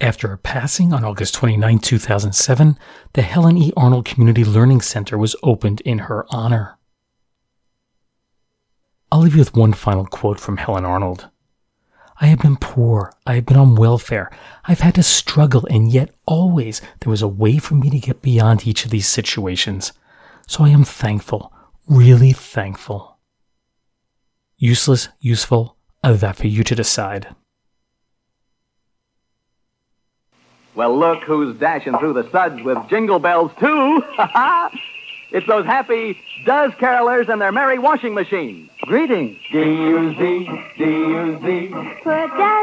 After 0.00 0.28
her 0.28 0.36
passing 0.36 0.92
on 0.92 1.04
August 1.04 1.34
29, 1.34 1.80
2007, 1.80 2.78
the 3.14 3.22
Helen 3.22 3.58
E. 3.58 3.72
Arnold 3.76 4.04
Community 4.04 4.44
Learning 4.44 4.80
Center 4.80 5.18
was 5.18 5.34
opened 5.42 5.80
in 5.80 5.98
her 6.00 6.24
honor. 6.30 6.78
I'll 9.10 9.20
leave 9.20 9.34
you 9.34 9.40
with 9.40 9.56
one 9.56 9.72
final 9.72 10.06
quote 10.06 10.38
from 10.38 10.58
Helen 10.58 10.84
Arnold. 10.84 11.28
I 12.20 12.26
have 12.26 12.40
been 12.40 12.56
poor. 12.56 13.12
I 13.26 13.34
have 13.36 13.46
been 13.46 13.56
on 13.56 13.76
welfare. 13.76 14.30
I've 14.64 14.80
had 14.80 14.96
to 14.96 15.02
struggle, 15.02 15.66
and 15.70 15.92
yet 15.92 16.10
always 16.26 16.80
there 17.00 17.10
was 17.10 17.22
a 17.22 17.28
way 17.28 17.58
for 17.58 17.74
me 17.74 17.90
to 17.90 17.98
get 17.98 18.22
beyond 18.22 18.66
each 18.66 18.84
of 18.84 18.90
these 18.90 19.06
situations. 19.06 19.92
So 20.46 20.64
I 20.64 20.70
am 20.70 20.84
thankful, 20.84 21.52
really 21.86 22.32
thankful. 22.32 23.18
Useless, 24.56 25.08
useful, 25.20 25.76
that 26.02 26.36
for 26.36 26.48
you 26.48 26.64
to 26.64 26.74
decide. 26.74 27.28
Well, 30.74 30.96
look 30.96 31.22
who's 31.24 31.56
dashing 31.58 31.98
through 31.98 32.14
the 32.14 32.30
suds 32.30 32.62
with 32.62 32.78
jingle 32.88 33.18
bells, 33.18 33.52
too. 33.60 34.02
it's 35.30 35.46
those 35.46 35.66
happy 35.66 36.18
Duz 36.44 36.72
carolers 36.72 37.28
and 37.28 37.40
their 37.40 37.52
merry 37.52 37.78
washing 37.78 38.14
machines. 38.14 38.70
Greetings. 38.82 39.38
D-U-Z, 39.52 40.18
D-U-Z. 40.78 41.68
Put 42.02 42.30
Duz 42.30 42.57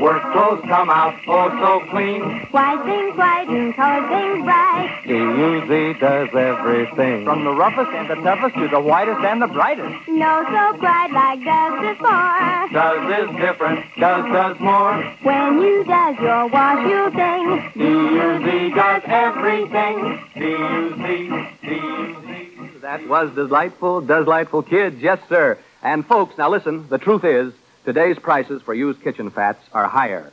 Work 0.00 0.22
clothes 0.32 0.62
come 0.66 0.88
out 0.88 1.14
oh 1.28 1.50
so 1.60 1.90
clean. 1.90 2.22
White 2.50 2.82
things 2.84 3.16
white 3.18 3.48
and 3.48 3.74
colored 3.76 4.08
things 4.08 4.44
bright. 4.44 5.02
D-U-Z 5.06 6.00
does 6.00 6.28
everything. 6.34 7.24
From 7.24 7.44
the 7.44 7.52
roughest 7.52 7.90
and 7.92 8.08
the 8.08 8.14
toughest 8.16 8.54
to 8.56 8.68
the 8.68 8.80
whitest 8.80 9.20
and 9.20 9.42
the 9.42 9.46
brightest. 9.46 10.08
No 10.08 10.42
so 10.48 10.78
bright 10.78 11.12
like 11.12 11.44
Duz 11.44 11.72
before. 11.84 12.72
Duz 12.72 13.02
is 13.20 13.36
different. 13.36 13.84
Duz 13.98 14.24
does 14.32 14.58
more. 14.58 14.96
When 15.22 15.60
you 15.60 15.84
does 15.84 16.16
your 16.18 16.48
wash, 16.48 16.88
you 16.88 17.10
think. 17.10 17.74
D-U-Z 17.74 18.74
does 18.74 19.02
everything. 19.04 20.24
D-U-Z, 20.34 21.50
D-U-Z. 21.62 22.80
That 22.80 23.06
was 23.06 23.34
delightful, 23.34 24.00
delightful 24.00 24.62
kids, 24.62 24.96
yes, 25.02 25.18
sir. 25.28 25.58
And 25.82 26.06
folks, 26.06 26.38
now 26.38 26.48
listen, 26.48 26.88
the 26.88 26.98
truth 26.98 27.24
is, 27.24 27.52
today's 27.92 28.20
prices 28.20 28.62
for 28.62 28.72
used 28.72 29.02
kitchen 29.02 29.30
fats 29.30 29.60
are 29.72 29.88
higher, 29.88 30.32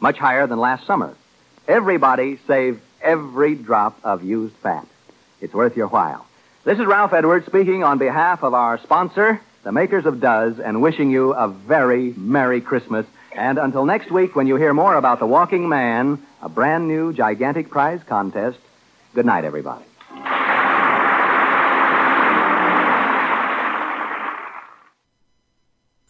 much 0.00 0.16
higher 0.16 0.46
than 0.46 0.58
last 0.58 0.86
summer. 0.86 1.14
Everybody 1.68 2.38
save 2.46 2.80
every 3.02 3.54
drop 3.54 3.98
of 4.02 4.24
used 4.24 4.54
fat. 4.62 4.86
It's 5.38 5.52
worth 5.52 5.76
your 5.76 5.88
while. 5.88 6.26
This 6.64 6.78
is 6.78 6.86
Ralph 6.86 7.12
Edwards 7.12 7.44
speaking 7.44 7.84
on 7.84 7.98
behalf 7.98 8.42
of 8.42 8.54
our 8.54 8.78
sponsor, 8.78 9.38
the 9.64 9.70
makers 9.70 10.06
of 10.06 10.14
Duz, 10.14 10.58
and 10.58 10.80
wishing 10.80 11.10
you 11.10 11.34
a 11.34 11.46
very 11.46 12.14
Merry 12.16 12.62
Christmas. 12.62 13.04
And 13.32 13.58
until 13.58 13.84
next 13.84 14.10
week, 14.10 14.34
when 14.34 14.46
you 14.46 14.56
hear 14.56 14.72
more 14.72 14.96
about 14.96 15.18
The 15.18 15.26
Walking 15.26 15.68
Man, 15.68 16.24
a 16.40 16.48
brand 16.48 16.88
new 16.88 17.12
gigantic 17.12 17.68
prize 17.68 18.00
contest, 18.06 18.56
good 19.14 19.26
night, 19.26 19.44
everybody. 19.44 19.84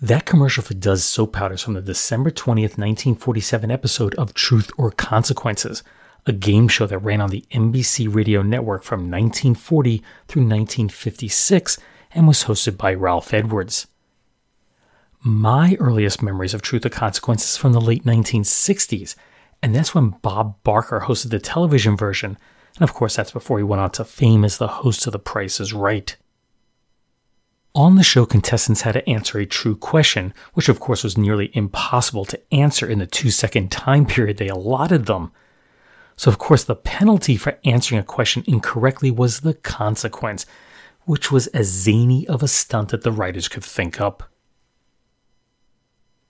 That 0.04 0.26
commercial 0.26 0.62
for 0.62 0.74
Duz 0.74 1.02
soap 1.02 1.32
powders 1.32 1.62
from 1.62 1.72
the 1.72 1.80
December 1.80 2.30
20th, 2.30 2.76
1947 2.76 3.70
episode 3.70 4.14
of 4.16 4.34
Truth 4.34 4.70
or 4.76 4.90
Consequences, 4.90 5.82
a 6.26 6.32
game 6.32 6.68
show 6.68 6.86
that 6.86 6.98
ran 6.98 7.22
on 7.22 7.30
the 7.30 7.46
NBC 7.50 8.14
radio 8.14 8.42
network 8.42 8.82
from 8.82 9.10
1940 9.10 10.02
through 10.28 10.42
1956 10.42 11.78
and 12.12 12.28
was 12.28 12.44
hosted 12.44 12.76
by 12.76 12.92
Ralph 12.92 13.32
Edwards. 13.32 13.86
My 15.22 15.74
earliest 15.80 16.22
memories 16.22 16.52
of 16.52 16.60
Truth 16.60 16.84
or 16.84 16.90
Consequences 16.90 17.56
from 17.56 17.72
the 17.72 17.80
late 17.80 18.04
1960s, 18.04 19.16
and 19.62 19.74
that's 19.74 19.94
when 19.94 20.18
Bob 20.20 20.62
Barker 20.64 21.04
hosted 21.06 21.30
the 21.30 21.38
television 21.38 21.96
version, 21.96 22.36
and 22.76 22.82
of 22.82 22.92
course 22.92 23.16
that's 23.16 23.32
before 23.32 23.56
he 23.56 23.64
went 23.64 23.80
on 23.80 23.90
to 23.92 24.04
fame 24.04 24.44
as 24.44 24.58
the 24.58 24.68
host 24.68 25.06
of 25.06 25.14
The 25.14 25.18
Price 25.18 25.60
is 25.60 25.72
Right. 25.72 26.14
On 27.76 27.96
the 27.96 28.04
show, 28.04 28.24
contestants 28.24 28.82
had 28.82 28.92
to 28.92 29.08
answer 29.08 29.38
a 29.38 29.46
true 29.46 29.74
question, 29.74 30.32
which 30.52 30.68
of 30.68 30.78
course 30.78 31.02
was 31.02 31.18
nearly 31.18 31.50
impossible 31.54 32.24
to 32.26 32.40
answer 32.54 32.88
in 32.88 33.00
the 33.00 33.06
two 33.06 33.30
second 33.30 33.72
time 33.72 34.06
period 34.06 34.36
they 34.36 34.46
allotted 34.46 35.06
them. 35.06 35.32
So, 36.16 36.30
of 36.30 36.38
course, 36.38 36.62
the 36.62 36.76
penalty 36.76 37.36
for 37.36 37.58
answering 37.64 37.98
a 37.98 38.04
question 38.04 38.44
incorrectly 38.46 39.10
was 39.10 39.40
the 39.40 39.54
consequence, 39.54 40.46
which 41.04 41.32
was 41.32 41.48
as 41.48 41.66
zany 41.66 42.28
of 42.28 42.44
a 42.44 42.48
stunt 42.48 42.90
that 42.90 43.02
the 43.02 43.10
writers 43.10 43.48
could 43.48 43.64
think 43.64 44.00
up. 44.00 44.30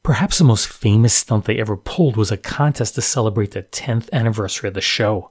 Perhaps 0.03 0.39
the 0.39 0.45
most 0.45 0.67
famous 0.67 1.13
stunt 1.13 1.45
they 1.45 1.59
ever 1.59 1.77
pulled 1.77 2.17
was 2.17 2.33
a 2.33 2.39
contest 2.39 2.95
to 2.95 3.03
celebrate 3.03 3.51
the 3.51 3.63
10th 3.63 4.11
anniversary 4.13 4.69
of 4.69 4.75
the 4.75 4.81
show. 4.81 5.31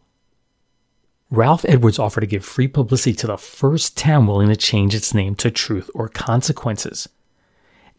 Ralph 1.33 1.65
Edwards 1.67 1.97
offered 1.97 2.21
to 2.21 2.27
give 2.27 2.45
free 2.45 2.67
publicity 2.67 3.15
to 3.15 3.25
the 3.25 3.39
first 3.39 3.97
town 3.97 4.27
willing 4.27 4.49
to 4.49 4.55
change 4.55 4.93
its 4.93 5.15
name 5.15 5.33
to 5.37 5.49
Truth 5.49 5.89
or 5.95 6.07
Consequences. 6.07 7.09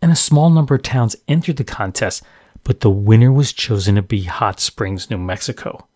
And 0.01 0.13
a 0.13 0.17
small 0.17 0.51
number 0.51 0.77
of 0.77 0.83
towns 0.83 1.17
entered 1.27 1.57
the 1.57 1.65
contest, 1.65 2.23
but 2.63 2.79
the 2.79 2.91
winner 2.91 3.33
was 3.33 3.53
chosen 3.53 3.97
to 3.97 4.03
be 4.03 4.23
Hot 4.23 4.61
Springs, 4.61 5.11
New 5.11 5.19
Mexico. 5.19 5.89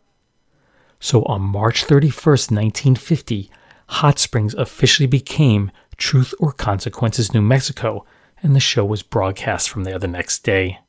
So 0.98 1.22
on 1.26 1.42
March 1.42 1.84
31st, 1.84 2.50
1950, 2.50 3.52
Hot 3.86 4.18
Springs 4.18 4.54
officially 4.54 5.06
became 5.06 5.70
Truth 5.96 6.34
or 6.40 6.50
Consequences, 6.50 7.32
New 7.32 7.42
Mexico, 7.42 8.04
and 8.42 8.56
the 8.56 8.58
show 8.58 8.84
was 8.84 9.04
broadcast 9.04 9.70
from 9.70 9.84
there 9.84 10.00
the 10.00 10.08
next 10.08 10.40
day. 10.40 10.80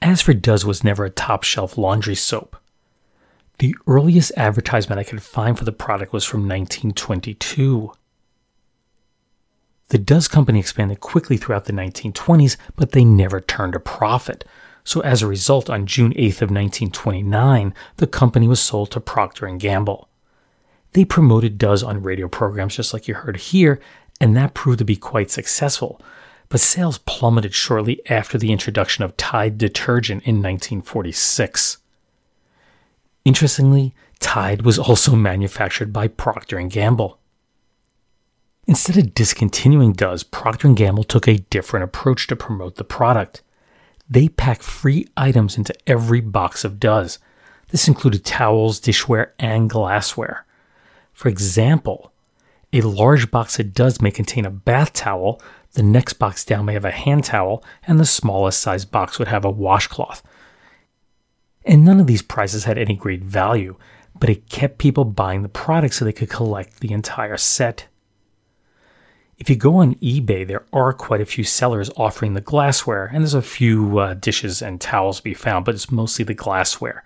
As 0.00 0.20
for 0.20 0.34
Duz 0.34 0.64
was 0.64 0.82
never 0.82 1.04
a 1.04 1.10
top 1.10 1.44
shelf 1.44 1.78
laundry 1.78 2.16
soap. 2.16 2.56
The 3.62 3.76
earliest 3.86 4.32
advertisement 4.36 4.98
I 4.98 5.04
could 5.04 5.22
find 5.22 5.56
for 5.56 5.64
the 5.64 5.70
product 5.70 6.12
was 6.12 6.24
from 6.24 6.48
1922. 6.48 7.92
The 9.86 9.98
Duz 9.98 10.28
Company 10.28 10.58
expanded 10.58 10.98
quickly 10.98 11.36
throughout 11.36 11.66
the 11.66 11.72
1920s, 11.72 12.56
but 12.74 12.90
they 12.90 13.04
never 13.04 13.40
turned 13.40 13.76
a 13.76 13.78
profit. 13.78 14.44
So 14.82 15.00
as 15.02 15.22
a 15.22 15.28
result, 15.28 15.70
on 15.70 15.86
June 15.86 16.12
8th 16.14 16.42
of 16.42 16.50
1929, 16.50 17.72
the 17.98 18.08
company 18.08 18.48
was 18.48 18.60
sold 18.60 18.90
to 18.90 19.00
Procter 19.00 19.46
& 19.56 19.58
Gamble. 19.58 20.08
They 20.94 21.04
promoted 21.04 21.56
Duz 21.56 21.86
on 21.86 22.02
radio 22.02 22.26
programs 22.26 22.74
just 22.74 22.92
like 22.92 23.06
you 23.06 23.14
heard 23.14 23.36
here, 23.36 23.78
and 24.20 24.36
that 24.36 24.54
proved 24.54 24.80
to 24.80 24.84
be 24.84 24.96
quite 24.96 25.30
successful. 25.30 26.00
But 26.48 26.58
sales 26.58 26.98
plummeted 26.98 27.54
shortly 27.54 28.04
after 28.10 28.38
the 28.38 28.50
introduction 28.50 29.04
of 29.04 29.16
Tide 29.16 29.56
detergent 29.56 30.24
in 30.24 30.42
1946. 30.42 31.78
Interestingly, 33.24 33.94
Tide 34.18 34.62
was 34.62 34.78
also 34.78 35.14
manufactured 35.14 35.92
by 35.92 36.08
Procter 36.08 36.60
& 36.62 36.68
Gamble. 36.68 37.18
Instead 38.66 38.96
of 38.96 39.14
discontinuing 39.14 39.92
Duz, 39.92 40.28
Procter 40.28 40.72
& 40.72 40.74
Gamble 40.74 41.04
took 41.04 41.26
a 41.26 41.38
different 41.38 41.84
approach 41.84 42.26
to 42.28 42.36
promote 42.36 42.76
the 42.76 42.84
product. 42.84 43.42
They 44.08 44.28
packed 44.28 44.62
free 44.62 45.08
items 45.16 45.56
into 45.56 45.74
every 45.86 46.20
box 46.20 46.64
of 46.64 46.78
Duz. 46.78 47.18
This 47.68 47.88
included 47.88 48.24
towels, 48.24 48.80
dishware, 48.80 49.30
and 49.38 49.70
glassware. 49.70 50.44
For 51.12 51.28
example, 51.28 52.12
a 52.72 52.82
large 52.82 53.30
box 53.30 53.58
of 53.58 53.66
Duz 53.66 54.00
may 54.00 54.10
contain 54.10 54.44
a 54.44 54.50
bath 54.50 54.92
towel, 54.92 55.40
the 55.72 55.82
next 55.82 56.14
box 56.14 56.44
down 56.44 56.66
may 56.66 56.74
have 56.74 56.84
a 56.84 56.90
hand 56.90 57.24
towel, 57.24 57.64
and 57.86 57.98
the 57.98 58.04
smallest 58.04 58.60
size 58.60 58.84
box 58.84 59.18
would 59.18 59.28
have 59.28 59.44
a 59.44 59.50
washcloth. 59.50 60.22
And 61.64 61.84
none 61.84 62.00
of 62.00 62.06
these 62.06 62.22
prizes 62.22 62.64
had 62.64 62.78
any 62.78 62.94
great 62.94 63.22
value, 63.22 63.76
but 64.18 64.30
it 64.30 64.48
kept 64.48 64.78
people 64.78 65.04
buying 65.04 65.42
the 65.42 65.48
product 65.48 65.94
so 65.94 66.04
they 66.04 66.12
could 66.12 66.30
collect 66.30 66.80
the 66.80 66.92
entire 66.92 67.36
set. 67.36 67.86
If 69.38 69.50
you 69.50 69.56
go 69.56 69.76
on 69.76 69.96
eBay, 69.96 70.46
there 70.46 70.64
are 70.72 70.92
quite 70.92 71.20
a 71.20 71.26
few 71.26 71.44
sellers 71.44 71.90
offering 71.96 72.34
the 72.34 72.40
glassware, 72.40 73.06
and 73.06 73.22
there's 73.22 73.34
a 73.34 73.42
few 73.42 73.98
uh, 73.98 74.14
dishes 74.14 74.62
and 74.62 74.80
towels 74.80 75.16
to 75.16 75.24
be 75.24 75.34
found, 75.34 75.64
but 75.64 75.74
it's 75.74 75.90
mostly 75.90 76.24
the 76.24 76.34
glassware. 76.34 77.02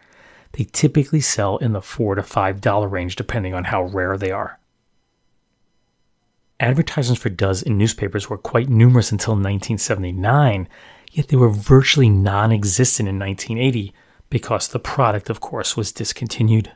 They 0.52 0.64
typically 0.64 1.20
sell 1.20 1.56
in 1.58 1.72
the 1.72 1.82
4 1.82 2.16
to 2.16 2.22
$5 2.22 2.90
range 2.90 3.16
depending 3.16 3.54
on 3.54 3.64
how 3.64 3.84
rare 3.84 4.16
they 4.16 4.30
are. 4.30 4.58
Advertisements 6.58 7.22
for 7.22 7.28
Duz 7.28 7.62
in 7.62 7.76
newspapers 7.76 8.30
were 8.30 8.38
quite 8.38 8.68
numerous 8.68 9.12
until 9.12 9.32
1979, 9.32 10.68
yet 11.12 11.28
they 11.28 11.36
were 11.36 11.50
virtually 11.50 12.08
non 12.08 12.52
existent 12.52 13.08
in 13.08 13.18
1980 13.18 13.94
because 14.30 14.68
the 14.68 14.78
product, 14.78 15.30
of 15.30 15.40
course, 15.40 15.76
was 15.76 15.92
discontinued. 15.92 16.72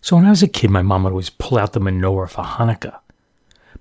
So 0.00 0.16
when 0.16 0.24
I 0.24 0.30
was 0.30 0.42
a 0.42 0.48
kid, 0.48 0.70
my 0.70 0.82
mom 0.82 1.04
would 1.04 1.10
always 1.10 1.30
pull 1.30 1.58
out 1.58 1.72
the 1.74 1.80
menorah 1.80 2.30
for 2.30 2.42
Hanukkah. 2.42 3.00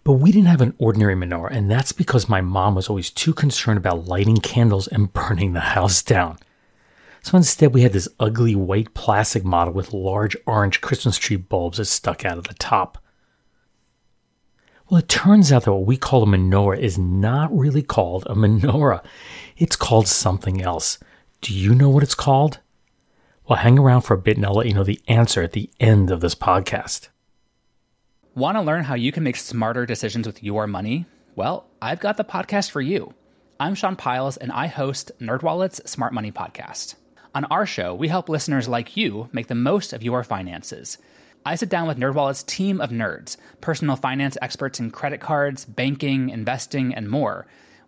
But 0.03 0.13
we 0.13 0.31
didn't 0.31 0.47
have 0.47 0.61
an 0.61 0.75
ordinary 0.77 1.15
menorah, 1.15 1.51
and 1.51 1.69
that's 1.69 1.91
because 1.91 2.29
my 2.29 2.41
mom 2.41 2.75
was 2.75 2.89
always 2.89 3.09
too 3.09 3.33
concerned 3.33 3.77
about 3.77 4.07
lighting 4.07 4.37
candles 4.37 4.87
and 4.87 5.13
burning 5.13 5.53
the 5.53 5.59
house 5.59 6.01
down. 6.01 6.37
So 7.21 7.37
instead, 7.37 7.73
we 7.73 7.81
had 7.81 7.93
this 7.93 8.07
ugly 8.19 8.55
white 8.55 8.93
plastic 8.93 9.43
model 9.43 9.73
with 9.73 9.93
large 9.93 10.37
orange 10.45 10.81
Christmas 10.81 11.17
tree 11.17 11.35
bulbs 11.35 11.77
that 11.77 11.85
stuck 11.85 12.25
out 12.25 12.37
of 12.37 12.45
the 12.45 12.53
top. 12.55 12.97
Well, 14.89 14.99
it 14.99 15.07
turns 15.07 15.51
out 15.51 15.65
that 15.65 15.73
what 15.73 15.85
we 15.85 15.97
call 15.97 16.23
a 16.23 16.25
menorah 16.25 16.79
is 16.79 16.97
not 16.97 17.55
really 17.55 17.83
called 17.83 18.23
a 18.25 18.35
menorah. 18.35 19.03
It's 19.57 19.75
called 19.75 20.07
something 20.07 20.61
else. 20.61 20.97
Do 21.41 21.53
you 21.53 21.73
know 21.73 21.89
what 21.89 22.03
it's 22.03 22.15
called? 22.15 22.59
Well, 23.47 23.59
hang 23.59 23.79
around 23.79 24.01
for 24.01 24.13
a 24.13 24.17
bit 24.17 24.35
and 24.35 24.45
I'll 24.45 24.55
let 24.55 24.67
you 24.67 24.73
know 24.73 24.83
the 24.83 25.01
answer 25.07 25.41
at 25.41 25.53
the 25.53 25.69
end 25.79 26.11
of 26.11 26.19
this 26.19 26.35
podcast. 26.35 27.07
Want 28.35 28.57
to 28.57 28.61
learn 28.61 28.83
how 28.83 28.95
you 28.95 29.11
can 29.11 29.23
make 29.23 29.37
smarter 29.37 29.85
decisions 29.85 30.27
with 30.27 30.43
your 30.43 30.67
money? 30.67 31.05
Well, 31.35 31.65
I've 31.81 32.01
got 32.01 32.17
the 32.17 32.25
podcast 32.25 32.71
for 32.71 32.81
you. 32.81 33.13
I'm 33.57 33.73
Sean 33.73 33.95
Pyles 33.95 34.35
and 34.35 34.51
I 34.51 34.67
host 34.67 35.11
NerdWallet's 35.21 35.89
Smart 35.89 36.13
Money 36.13 36.31
Podcast. 36.31 36.95
On 37.33 37.45
our 37.45 37.65
show, 37.65 37.95
we 37.95 38.09
help 38.09 38.27
listeners 38.27 38.67
like 38.67 38.97
you 38.97 39.29
make 39.31 39.47
the 39.47 39.55
most 39.55 39.93
of 39.93 40.03
your 40.03 40.23
finances. 40.25 40.97
I 41.45 41.55
sit 41.55 41.69
down 41.69 41.87
with 41.87 41.97
NerdWallet's 41.97 42.43
team 42.43 42.81
of 42.81 42.89
nerds, 42.89 43.37
personal 43.61 43.95
finance 43.95 44.37
experts 44.41 44.79
in 44.79 44.91
credit 44.91 45.21
cards, 45.21 45.63
banking, 45.63 46.29
investing, 46.29 46.93
and 46.93 47.09
more. 47.09 47.47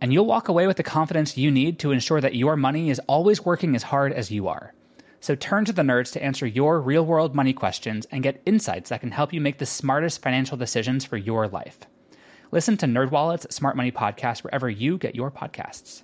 And 0.00 0.12
you'll 0.12 0.26
walk 0.26 0.48
away 0.48 0.66
with 0.66 0.76
the 0.76 0.82
confidence 0.82 1.36
you 1.36 1.50
need 1.50 1.78
to 1.80 1.92
ensure 1.92 2.20
that 2.20 2.34
your 2.34 2.56
money 2.56 2.90
is 2.90 3.00
always 3.06 3.44
working 3.44 3.74
as 3.76 3.82
hard 3.82 4.12
as 4.12 4.30
you 4.30 4.48
are. 4.48 4.72
So 5.20 5.34
turn 5.34 5.66
to 5.66 5.72
the 5.72 5.82
nerds 5.82 6.12
to 6.12 6.22
answer 6.22 6.46
your 6.46 6.80
real 6.80 7.04
world 7.04 7.34
money 7.34 7.52
questions 7.52 8.06
and 8.10 8.22
get 8.22 8.40
insights 8.46 8.88
that 8.88 9.00
can 9.00 9.10
help 9.10 9.32
you 9.32 9.40
make 9.40 9.58
the 9.58 9.66
smartest 9.66 10.22
financial 10.22 10.56
decisions 10.56 11.04
for 11.04 11.18
your 11.18 11.46
life. 11.46 11.78
Listen 12.50 12.76
to 12.78 12.86
NerdWallet's 12.86 13.54
Smart 13.54 13.76
Money 13.76 13.92
Podcast 13.92 14.42
wherever 14.42 14.70
you 14.70 14.96
get 14.96 15.14
your 15.14 15.30
podcasts. 15.30 16.02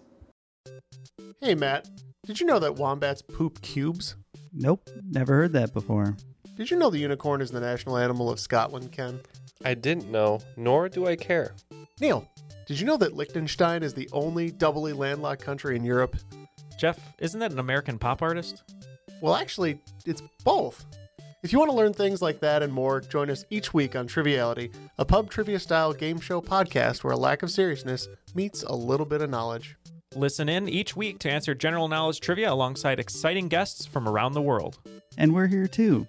Hey, 1.41 1.55
Matt, 1.55 1.89
did 2.27 2.39
you 2.39 2.47
know 2.47 2.59
that 2.59 2.77
wombats 2.77 3.23
poop 3.23 3.63
cubes? 3.63 4.17
Nope, 4.53 4.89
never 5.11 5.35
heard 5.35 5.53
that 5.55 5.73
before. 5.73 6.17
Did 6.57 6.71
you 6.71 6.79
know 6.79 6.91
the 6.91 6.99
unicorn 6.99 7.41
is 7.41 7.51
the 7.51 7.61
national 7.61 7.97
animal 7.97 8.31
of 8.31 8.39
Scotland, 8.39 8.93
Ken? 8.93 9.21
I 9.65 9.75
didn't 9.75 10.11
know, 10.11 10.41
nor 10.57 10.89
do 10.89 11.07
I 11.07 11.17
care. 11.17 11.55
Neil, 12.01 12.29
did 12.67 12.81
you 12.81 12.87
know 12.87 12.97
that 12.97 13.15
Liechtenstein 13.15 13.85
is 13.85 13.95
the 13.95 14.09
only 14.13 14.51
doubly 14.51 14.93
landlocked 14.93 15.41
country 15.41 15.77
in 15.77 15.85
Europe? 15.85 16.17
Jeff, 16.77 16.99
isn't 17.21 17.39
that 17.39 17.53
an 17.53 17.61
American 17.61 17.97
pop 17.97 18.23
artist? 18.23 18.65
Well, 19.21 19.37
actually, 19.37 19.81
it's 20.05 20.23
both. 20.43 20.85
If 21.45 21.53
you 21.53 21.61
want 21.61 21.71
to 21.71 21.77
learn 21.77 21.93
things 21.93 22.21
like 22.21 22.41
that 22.41 22.65
and 22.65 22.73
more, 22.73 23.01
join 23.01 23.31
us 23.31 23.45
each 23.51 23.73
week 23.73 23.95
on 23.95 24.09
Triviality, 24.09 24.73
a 24.99 25.05
pub 25.05 25.31
trivia 25.31 25.61
style 25.61 25.93
game 25.93 26.19
show 26.19 26.41
podcast 26.41 27.05
where 27.05 27.13
a 27.13 27.17
lack 27.17 27.45
of 27.45 27.53
seriousness 27.53 28.09
meets 28.35 28.65
a 28.65 28.75
little 28.75 29.07
bit 29.07 29.23
of 29.23 29.31
knowledge. 29.31 29.77
Listen 30.17 30.49
in 30.49 30.69
each 30.69 30.97
week 30.97 31.21
to 31.21 31.31
answer 31.31 31.55
general 31.55 31.87
knowledge 31.87 32.19
trivia 32.19 32.53
alongside 32.53 32.99
exciting 32.99 33.47
guests 33.47 33.87
from 33.87 34.09
around 34.09 34.33
the 34.33 34.43
world. 34.43 34.79
And 35.17 35.33
we're 35.33 35.47
here 35.47 35.69
too. 35.69 36.09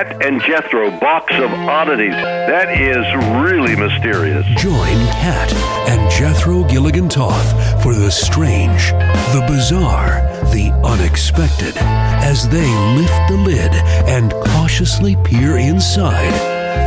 Kat 0.00 0.24
and 0.24 0.40
Jethro, 0.40 0.90
box 0.98 1.30
of 1.34 1.50
oddities. 1.52 2.12
That 2.12 2.70
is 2.80 3.04
really 3.44 3.76
mysterious. 3.76 4.46
Join 4.56 4.96
Kat 5.20 5.52
and 5.90 6.10
Jethro 6.10 6.64
Gilligan 6.64 7.06
Toth 7.06 7.82
for 7.82 7.94
the 7.94 8.10
strange, 8.10 8.92
the 8.92 9.44
bizarre, 9.46 10.22
the 10.52 10.72
unexpected 10.84 11.74
as 11.76 12.48
they 12.48 12.66
lift 12.96 13.28
the 13.28 13.36
lid 13.36 13.72
and 14.08 14.32
cautiously 14.32 15.16
peer 15.16 15.58
inside 15.58 16.32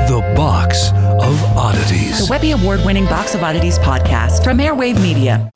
the 0.10 0.22
box 0.36 0.90
of 0.90 1.40
oddities. 1.56 2.26
The 2.26 2.32
Webby 2.32 2.52
Award 2.52 2.84
winning 2.84 3.06
Box 3.06 3.36
of 3.36 3.44
Oddities 3.44 3.78
podcast 3.78 4.44
from 4.44 4.58
Airwave 4.58 5.00
Media. 5.00 5.52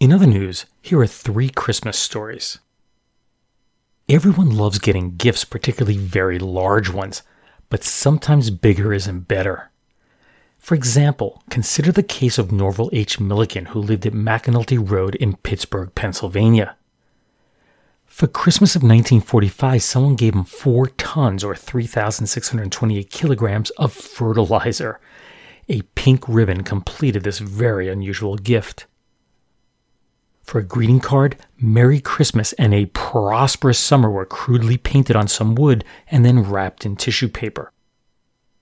In 0.00 0.14
other 0.14 0.26
news, 0.26 0.64
here 0.80 1.00
are 1.00 1.06
three 1.06 1.50
Christmas 1.50 1.98
stories. 1.98 2.58
Everyone 4.10 4.56
loves 4.56 4.78
getting 4.78 5.16
gifts, 5.16 5.44
particularly 5.44 5.98
very 5.98 6.38
large 6.38 6.88
ones, 6.88 7.22
but 7.68 7.84
sometimes 7.84 8.48
bigger 8.48 8.94
isn't 8.94 9.28
better. 9.28 9.70
For 10.58 10.74
example, 10.74 11.42
consider 11.50 11.92
the 11.92 12.02
case 12.02 12.38
of 12.38 12.50
Norval 12.50 12.88
H. 12.94 13.20
Milliken, 13.20 13.66
who 13.66 13.80
lived 13.80 14.06
at 14.06 14.14
McAnulty 14.14 14.78
Road 14.78 15.14
in 15.16 15.36
Pittsburgh, 15.36 15.94
Pennsylvania. 15.94 16.74
For 18.06 18.26
Christmas 18.26 18.74
of 18.74 18.80
1945, 18.80 19.82
someone 19.82 20.16
gave 20.16 20.34
him 20.34 20.44
4 20.44 20.86
tons 20.96 21.44
or 21.44 21.54
3,628 21.54 23.10
kilograms 23.10 23.68
of 23.70 23.92
fertilizer. 23.92 25.00
A 25.68 25.82
pink 25.82 26.24
ribbon 26.26 26.64
completed 26.64 27.24
this 27.24 27.40
very 27.40 27.90
unusual 27.90 28.36
gift. 28.36 28.86
For 30.48 30.60
a 30.60 30.64
greeting 30.64 31.00
card, 31.00 31.36
Merry 31.60 32.00
Christmas 32.00 32.54
and 32.54 32.72
a 32.72 32.86
prosperous 32.86 33.78
summer 33.78 34.08
were 34.08 34.24
crudely 34.24 34.78
painted 34.78 35.14
on 35.14 35.28
some 35.28 35.54
wood 35.54 35.84
and 36.10 36.24
then 36.24 36.42
wrapped 36.42 36.86
in 36.86 36.96
tissue 36.96 37.28
paper. 37.28 37.70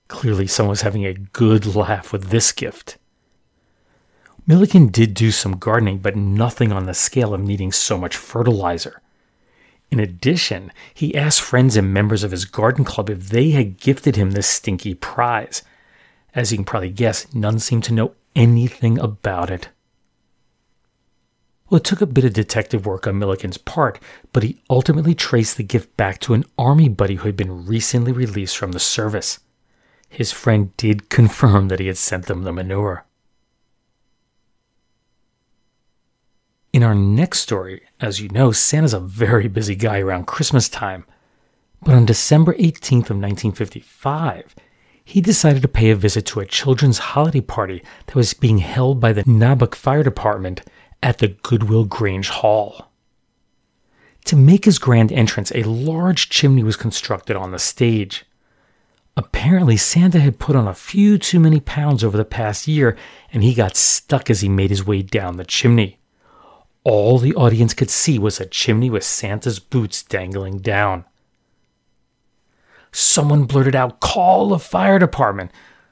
Clearly, 0.09 0.47
someone 0.47 0.71
was 0.71 0.81
having 0.81 1.05
a 1.05 1.13
good 1.13 1.65
laugh 1.65 2.11
with 2.11 2.25
this 2.25 2.51
gift. 2.51 2.97
Milliken 4.45 4.89
did 4.89 5.13
do 5.13 5.31
some 5.31 5.53
gardening, 5.53 5.99
but 5.99 6.17
nothing 6.17 6.73
on 6.73 6.87
the 6.87 6.93
scale 6.93 7.33
of 7.33 7.39
needing 7.39 7.71
so 7.71 7.97
much 7.97 8.17
fertilizer. 8.17 9.01
In 9.89 10.01
addition, 10.01 10.73
he 10.93 11.15
asked 11.15 11.39
friends 11.39 11.77
and 11.77 11.93
members 11.93 12.21
of 12.21 12.31
his 12.31 12.43
garden 12.43 12.83
club 12.83 13.09
if 13.09 13.29
they 13.29 13.51
had 13.51 13.79
gifted 13.79 14.17
him 14.17 14.31
this 14.31 14.47
stinky 14.47 14.93
prize. 14.93 15.63
As 16.35 16.51
you 16.51 16.57
can 16.57 16.65
probably 16.65 16.89
guess, 16.89 17.33
none 17.33 17.59
seemed 17.59 17.85
to 17.85 17.93
know 17.93 18.13
anything 18.35 18.99
about 18.99 19.49
it. 19.49 19.69
Well, 21.69 21.77
it 21.77 21.83
took 21.83 21.99
a 22.01 22.05
bit 22.05 22.23
of 22.23 22.33
detective 22.33 22.85
work 22.85 23.07
on 23.07 23.19
Milliken's 23.19 23.57
part, 23.57 23.99
but 24.31 24.43
he 24.43 24.61
ultimately 24.69 25.13
traced 25.13 25.57
the 25.57 25.63
gift 25.63 25.95
back 25.97 26.19
to 26.21 26.33
an 26.33 26.45
army 26.57 26.87
buddy 26.87 27.15
who 27.15 27.25
had 27.25 27.35
been 27.35 27.65
recently 27.65 28.13
released 28.13 28.57
from 28.57 28.71
the 28.71 28.79
service. 28.79 29.39
His 30.07 30.31
friend 30.31 30.75
did 30.77 31.09
confirm 31.09 31.67
that 31.67 31.79
he 31.79 31.87
had 31.87 31.97
sent 31.97 32.27
them 32.27 32.43
the 32.43 32.53
manure. 32.53 33.05
In 36.71 36.83
our 36.83 36.95
next 36.95 37.39
story, 37.39 37.81
as 37.99 38.21
you 38.21 38.29
know, 38.29 38.51
Santa's 38.51 38.93
a 38.93 38.99
very 38.99 39.47
busy 39.47 39.75
guy 39.75 39.99
around 39.99 40.27
Christmas 40.27 40.69
time. 40.69 41.05
But 41.81 41.95
on 41.95 42.05
December 42.05 42.53
18th 42.53 43.09
of 43.09 43.17
1955, 43.17 44.55
he 45.03 45.21
decided 45.21 45.61
to 45.61 45.67
pay 45.67 45.89
a 45.89 45.95
visit 45.95 46.25
to 46.27 46.39
a 46.39 46.45
children's 46.45 46.97
holiday 46.97 47.41
party 47.41 47.83
that 48.05 48.15
was 48.15 48.33
being 48.33 48.59
held 48.59 48.99
by 48.99 49.11
the 49.11 49.23
Naubuc 49.23 49.73
Fire 49.73 50.03
Department 50.03 50.61
at 51.01 51.19
the 51.19 51.29
Goodwill 51.29 51.85
Grange 51.85 52.29
Hall. 52.29 52.91
To 54.25 54.35
make 54.35 54.65
his 54.65 54.79
grand 54.79 55.11
entrance, 55.11 55.51
a 55.55 55.63
large 55.63 56.29
chimney 56.29 56.63
was 56.63 56.75
constructed 56.75 57.35
on 57.35 57.51
the 57.51 57.59
stage. 57.59 58.25
Apparently, 59.15 59.77
Santa 59.77 60.19
had 60.19 60.37
put 60.37 60.55
on 60.55 60.67
a 60.67 60.73
few 60.73 61.17
too 61.17 61.39
many 61.39 61.59
pounds 61.59 62.03
over 62.03 62.17
the 62.17 62.25
past 62.25 62.67
year, 62.67 62.97
and 63.31 63.43
he 63.43 63.53
got 63.53 63.75
stuck 63.75 64.29
as 64.29 64.41
he 64.41 64.49
made 64.49 64.69
his 64.69 64.85
way 64.85 65.01
down 65.01 65.37
the 65.37 65.45
chimney. 65.45 65.99
All 66.83 67.17
the 67.17 67.33
audience 67.35 67.73
could 67.73 67.89
see 67.89 68.19
was 68.19 68.39
a 68.39 68.45
chimney 68.45 68.89
with 68.89 69.03
Santa's 69.03 69.59
boots 69.59 70.03
dangling 70.03 70.59
down. 70.59 71.05
Someone 72.91 73.45
blurted 73.45 73.75
out, 73.75 73.99
Call 73.99 74.49
the 74.49 74.59
fire 74.59 74.99
department, 74.99 75.51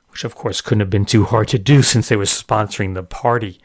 which 0.09 0.23
of 0.23 0.35
course 0.35 0.61
couldn't 0.61 0.79
have 0.79 0.89
been 0.89 1.05
too 1.05 1.25
hard 1.25 1.47
to 1.49 1.59
do 1.59 1.81
since 1.83 2.09
they 2.09 2.15
were 2.15 2.23
sponsoring 2.25 2.93
the 2.93 3.03
party. 3.03 3.59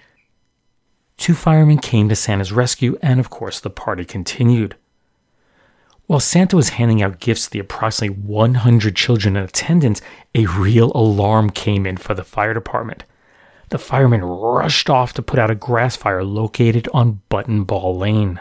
Two 1.20 1.34
firemen 1.34 1.76
came 1.76 2.08
to 2.08 2.16
Santa's 2.16 2.50
rescue, 2.50 2.98
and 3.02 3.20
of 3.20 3.28
course 3.28 3.60
the 3.60 3.68
party 3.68 4.06
continued. 4.06 4.74
While 6.06 6.18
Santa 6.18 6.56
was 6.56 6.70
handing 6.70 7.02
out 7.02 7.20
gifts 7.20 7.44
to 7.44 7.50
the 7.50 7.58
approximately 7.58 8.16
100 8.16 8.96
children 8.96 9.36
in 9.36 9.44
attendance, 9.44 10.00
a 10.34 10.46
real 10.46 10.90
alarm 10.94 11.50
came 11.50 11.84
in 11.84 11.98
for 11.98 12.14
the 12.14 12.24
fire 12.24 12.54
department. 12.54 13.04
The 13.68 13.78
firemen 13.78 14.24
rushed 14.24 14.88
off 14.88 15.12
to 15.12 15.22
put 15.22 15.38
out 15.38 15.50
a 15.50 15.54
grass 15.54 15.94
fire 15.94 16.24
located 16.24 16.88
on 16.94 17.20
Button 17.28 17.64
Ball 17.64 17.98
Lane. 17.98 18.40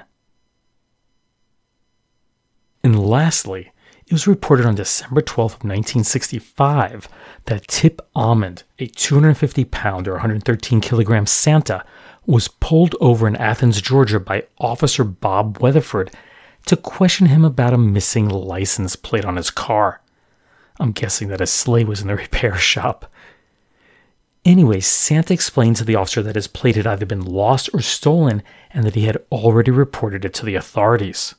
And 2.81 2.97
lastly, 2.97 3.73
it 4.07 4.13
was 4.13 4.25
reported 4.25 4.65
on 4.65 4.75
December 4.75 5.21
12th 5.21 5.35
of 5.35 5.65
1965 5.65 7.09
that 7.45 7.67
Tip 7.67 8.01
Almond, 8.15 8.63
a 8.79 8.87
250 8.87 9.65
pound 9.65 10.07
or 10.07 10.13
113 10.13 10.79
kilogram 10.79 11.25
Santa, 11.25 11.83
was 12.25 12.47
pulled 12.47 12.95
over 12.99 13.27
in 13.27 13.35
Athens, 13.35 13.81
Georgia 13.81 14.19
by 14.19 14.45
Officer 14.59 15.03
Bob 15.03 15.59
Weatherford 15.59 16.11
to 16.65 16.75
question 16.75 17.27
him 17.27 17.43
about 17.43 17.73
a 17.73 17.77
missing 17.77 18.29
license 18.29 18.95
plate 18.95 19.25
on 19.25 19.35
his 19.35 19.49
car. 19.49 20.01
I'm 20.79 20.91
guessing 20.91 21.27
that 21.29 21.39
his 21.39 21.51
sleigh 21.51 21.83
was 21.83 22.01
in 22.01 22.07
the 22.07 22.15
repair 22.17 22.55
shop. 22.55 23.11
Anyway, 24.45 24.79
Santa 24.79 25.33
explained 25.33 25.75
to 25.77 25.83
the 25.83 25.95
officer 25.95 26.23
that 26.23 26.35
his 26.35 26.47
plate 26.47 26.75
had 26.75 26.87
either 26.87 27.05
been 27.05 27.25
lost 27.25 27.69
or 27.73 27.81
stolen 27.81 28.41
and 28.71 28.85
that 28.85 28.95
he 28.95 29.05
had 29.05 29.17
already 29.31 29.71
reported 29.71 30.23
it 30.23 30.33
to 30.35 30.45
the 30.45 30.55
authorities. 30.55 31.35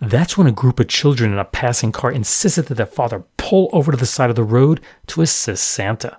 That's 0.00 0.36
when 0.36 0.48
a 0.48 0.52
group 0.52 0.80
of 0.80 0.88
children 0.88 1.32
in 1.32 1.38
a 1.38 1.44
passing 1.44 1.92
car 1.92 2.10
insisted 2.10 2.66
that 2.66 2.74
their 2.74 2.86
father 2.86 3.22
pull 3.36 3.70
over 3.72 3.92
to 3.92 3.96
the 3.96 4.06
side 4.06 4.30
of 4.30 4.36
the 4.36 4.42
road 4.42 4.80
to 5.06 5.22
assist 5.22 5.62
Santa. 5.62 6.18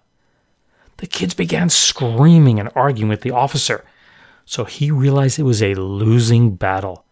The 1.04 1.10
kids 1.10 1.34
began 1.34 1.68
screaming 1.70 2.62
and 2.62 2.70
arguing 2.78 3.10
with 3.10 3.24
the 3.24 3.32
officer, 3.32 3.84
so 4.46 4.64
he 4.64 4.90
realized 4.90 5.38
it 5.38 5.44
was 5.44 5.62
a 5.62 5.76
losing 5.76 6.56
battle. 6.56 7.04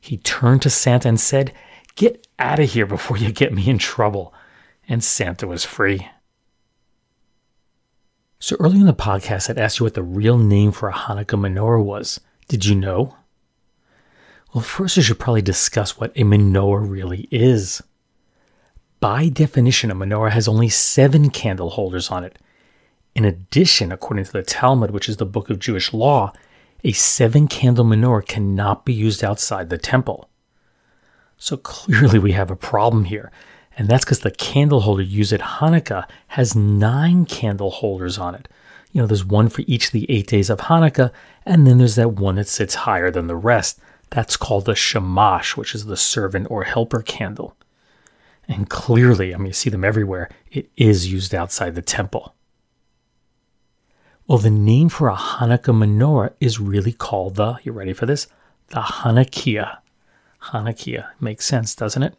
He 0.00 0.16
turned 0.16 0.62
to 0.62 0.70
Santa 0.70 1.10
and 1.10 1.20
said, 1.20 1.52
Get 1.94 2.26
out 2.38 2.58
of 2.58 2.70
here 2.70 2.86
before 2.86 3.18
you 3.18 3.30
get 3.32 3.52
me 3.52 3.68
in 3.68 3.76
trouble. 3.76 4.32
And 4.88 5.04
Santa 5.04 5.46
was 5.46 5.62
free. 5.62 6.08
So 8.38 8.56
earlier 8.58 8.80
in 8.80 8.86
the 8.86 8.94
podcast, 8.94 9.50
I'd 9.50 9.58
asked 9.58 9.78
you 9.78 9.84
what 9.84 9.92
the 9.92 10.02
real 10.02 10.38
name 10.38 10.72
for 10.72 10.88
a 10.88 10.94
Hanukkah 10.94 11.38
menorah 11.38 11.84
was. 11.84 12.20
Did 12.48 12.64
you 12.64 12.74
know? 12.74 13.14
Well, 14.54 14.64
first, 14.64 14.96
I 14.96 15.02
should 15.02 15.18
probably 15.18 15.42
discuss 15.42 15.98
what 15.98 16.12
a 16.16 16.22
menorah 16.24 16.90
really 16.90 17.28
is. 17.30 17.82
By 19.00 19.28
definition, 19.28 19.90
a 19.90 19.94
menorah 19.94 20.30
has 20.30 20.48
only 20.48 20.70
seven 20.70 21.28
candle 21.28 21.68
holders 21.68 22.08
on 22.08 22.24
it. 22.24 22.38
In 23.14 23.24
addition, 23.24 23.92
according 23.92 24.24
to 24.24 24.32
the 24.32 24.42
Talmud, 24.42 24.90
which 24.90 25.08
is 25.08 25.18
the 25.18 25.26
book 25.26 25.48
of 25.48 25.60
Jewish 25.60 25.92
law, 25.92 26.32
a 26.82 26.92
seven 26.92 27.46
candle 27.48 27.84
menorah 27.84 28.26
cannot 28.26 28.84
be 28.84 28.92
used 28.92 29.22
outside 29.22 29.70
the 29.70 29.78
temple. 29.78 30.28
So 31.36 31.56
clearly, 31.56 32.18
we 32.18 32.32
have 32.32 32.50
a 32.50 32.56
problem 32.56 33.04
here, 33.04 33.30
and 33.76 33.88
that's 33.88 34.04
because 34.04 34.20
the 34.20 34.30
candle 34.30 34.80
holder 34.80 35.02
used 35.02 35.32
at 35.32 35.40
Hanukkah 35.40 36.08
has 36.28 36.56
nine 36.56 37.24
candle 37.24 37.70
holders 37.70 38.18
on 38.18 38.34
it. 38.34 38.48
You 38.92 39.00
know, 39.00 39.06
there's 39.06 39.24
one 39.24 39.48
for 39.48 39.62
each 39.66 39.86
of 39.86 39.92
the 39.92 40.10
eight 40.10 40.26
days 40.26 40.50
of 40.50 40.60
Hanukkah, 40.60 41.10
and 41.44 41.66
then 41.66 41.78
there's 41.78 41.96
that 41.96 42.12
one 42.12 42.36
that 42.36 42.48
sits 42.48 42.74
higher 42.74 43.10
than 43.10 43.26
the 43.26 43.36
rest. 43.36 43.80
That's 44.10 44.36
called 44.36 44.66
the 44.66 44.74
shamash, 44.74 45.56
which 45.56 45.74
is 45.74 45.86
the 45.86 45.96
servant 45.96 46.48
or 46.50 46.64
helper 46.64 47.02
candle. 47.02 47.56
And 48.46 48.68
clearly, 48.68 49.34
I 49.34 49.38
mean, 49.38 49.48
you 49.48 49.52
see 49.52 49.70
them 49.70 49.84
everywhere, 49.84 50.28
it 50.50 50.70
is 50.76 51.10
used 51.10 51.34
outside 51.34 51.74
the 51.74 51.82
temple. 51.82 52.34
Well, 54.26 54.38
the 54.38 54.48
name 54.48 54.88
for 54.88 55.08
a 55.08 55.16
Hanukkah 55.16 55.74
menorah 55.74 56.32
is 56.40 56.58
really 56.58 56.92
called 56.92 57.34
the, 57.34 57.58
you 57.62 57.72
ready 57.72 57.92
for 57.92 58.06
this? 58.06 58.26
The 58.68 58.80
Hanukkiah. 58.80 59.78
Hanukkiah. 60.44 61.08
Makes 61.20 61.44
sense, 61.44 61.74
doesn't 61.74 62.02
it? 62.02 62.16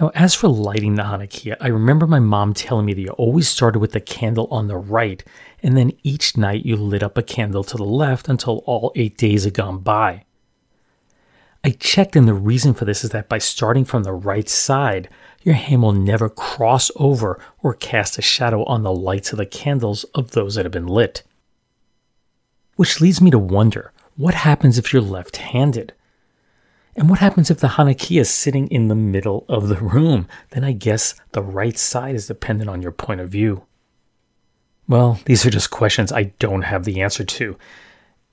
Now, 0.00 0.12
as 0.14 0.36
for 0.36 0.46
lighting 0.46 0.94
the 0.94 1.02
Hanukkiah, 1.02 1.56
I 1.60 1.66
remember 1.66 2.06
my 2.06 2.20
mom 2.20 2.54
telling 2.54 2.86
me 2.86 2.94
that 2.94 3.00
you 3.00 3.10
always 3.10 3.48
started 3.48 3.80
with 3.80 3.90
the 3.90 4.00
candle 4.00 4.46
on 4.52 4.68
the 4.68 4.76
right, 4.76 5.24
and 5.64 5.76
then 5.76 5.92
each 6.04 6.36
night 6.36 6.64
you 6.64 6.76
lit 6.76 7.02
up 7.02 7.18
a 7.18 7.24
candle 7.24 7.64
to 7.64 7.76
the 7.76 7.82
left 7.84 8.28
until 8.28 8.58
all 8.58 8.92
eight 8.94 9.18
days 9.18 9.42
had 9.42 9.54
gone 9.54 9.80
by. 9.80 10.24
I 11.64 11.70
checked, 11.70 12.16
and 12.16 12.26
the 12.26 12.34
reason 12.34 12.74
for 12.74 12.84
this 12.84 13.04
is 13.04 13.10
that 13.10 13.28
by 13.28 13.38
starting 13.38 13.84
from 13.84 14.02
the 14.02 14.12
right 14.12 14.48
side, 14.48 15.08
your 15.42 15.54
hand 15.54 15.82
will 15.82 15.92
never 15.92 16.28
cross 16.28 16.90
over 16.96 17.38
or 17.62 17.74
cast 17.74 18.18
a 18.18 18.22
shadow 18.22 18.64
on 18.64 18.82
the 18.82 18.92
lights 18.92 19.32
of 19.32 19.38
the 19.38 19.46
candles 19.46 20.04
of 20.14 20.32
those 20.32 20.56
that 20.56 20.64
have 20.64 20.72
been 20.72 20.88
lit. 20.88 21.22
Which 22.76 23.00
leads 23.00 23.20
me 23.20 23.30
to 23.30 23.38
wonder 23.38 23.92
what 24.16 24.34
happens 24.34 24.76
if 24.76 24.92
you're 24.92 25.02
left 25.02 25.36
handed? 25.36 25.94
And 26.94 27.08
what 27.08 27.20
happens 27.20 27.50
if 27.50 27.60
the 27.60 27.68
Hanukkiah 27.68 28.20
is 28.20 28.30
sitting 28.30 28.68
in 28.68 28.88
the 28.88 28.94
middle 28.94 29.46
of 29.48 29.68
the 29.68 29.76
room? 29.76 30.26
Then 30.50 30.64
I 30.64 30.72
guess 30.72 31.14
the 31.30 31.42
right 31.42 31.78
side 31.78 32.14
is 32.14 32.26
dependent 32.26 32.68
on 32.68 32.82
your 32.82 32.92
point 32.92 33.20
of 33.20 33.30
view. 33.30 33.64
Well, 34.88 35.20
these 35.24 35.46
are 35.46 35.50
just 35.50 35.70
questions 35.70 36.12
I 36.12 36.24
don't 36.38 36.62
have 36.62 36.84
the 36.84 37.00
answer 37.00 37.24
to. 37.24 37.56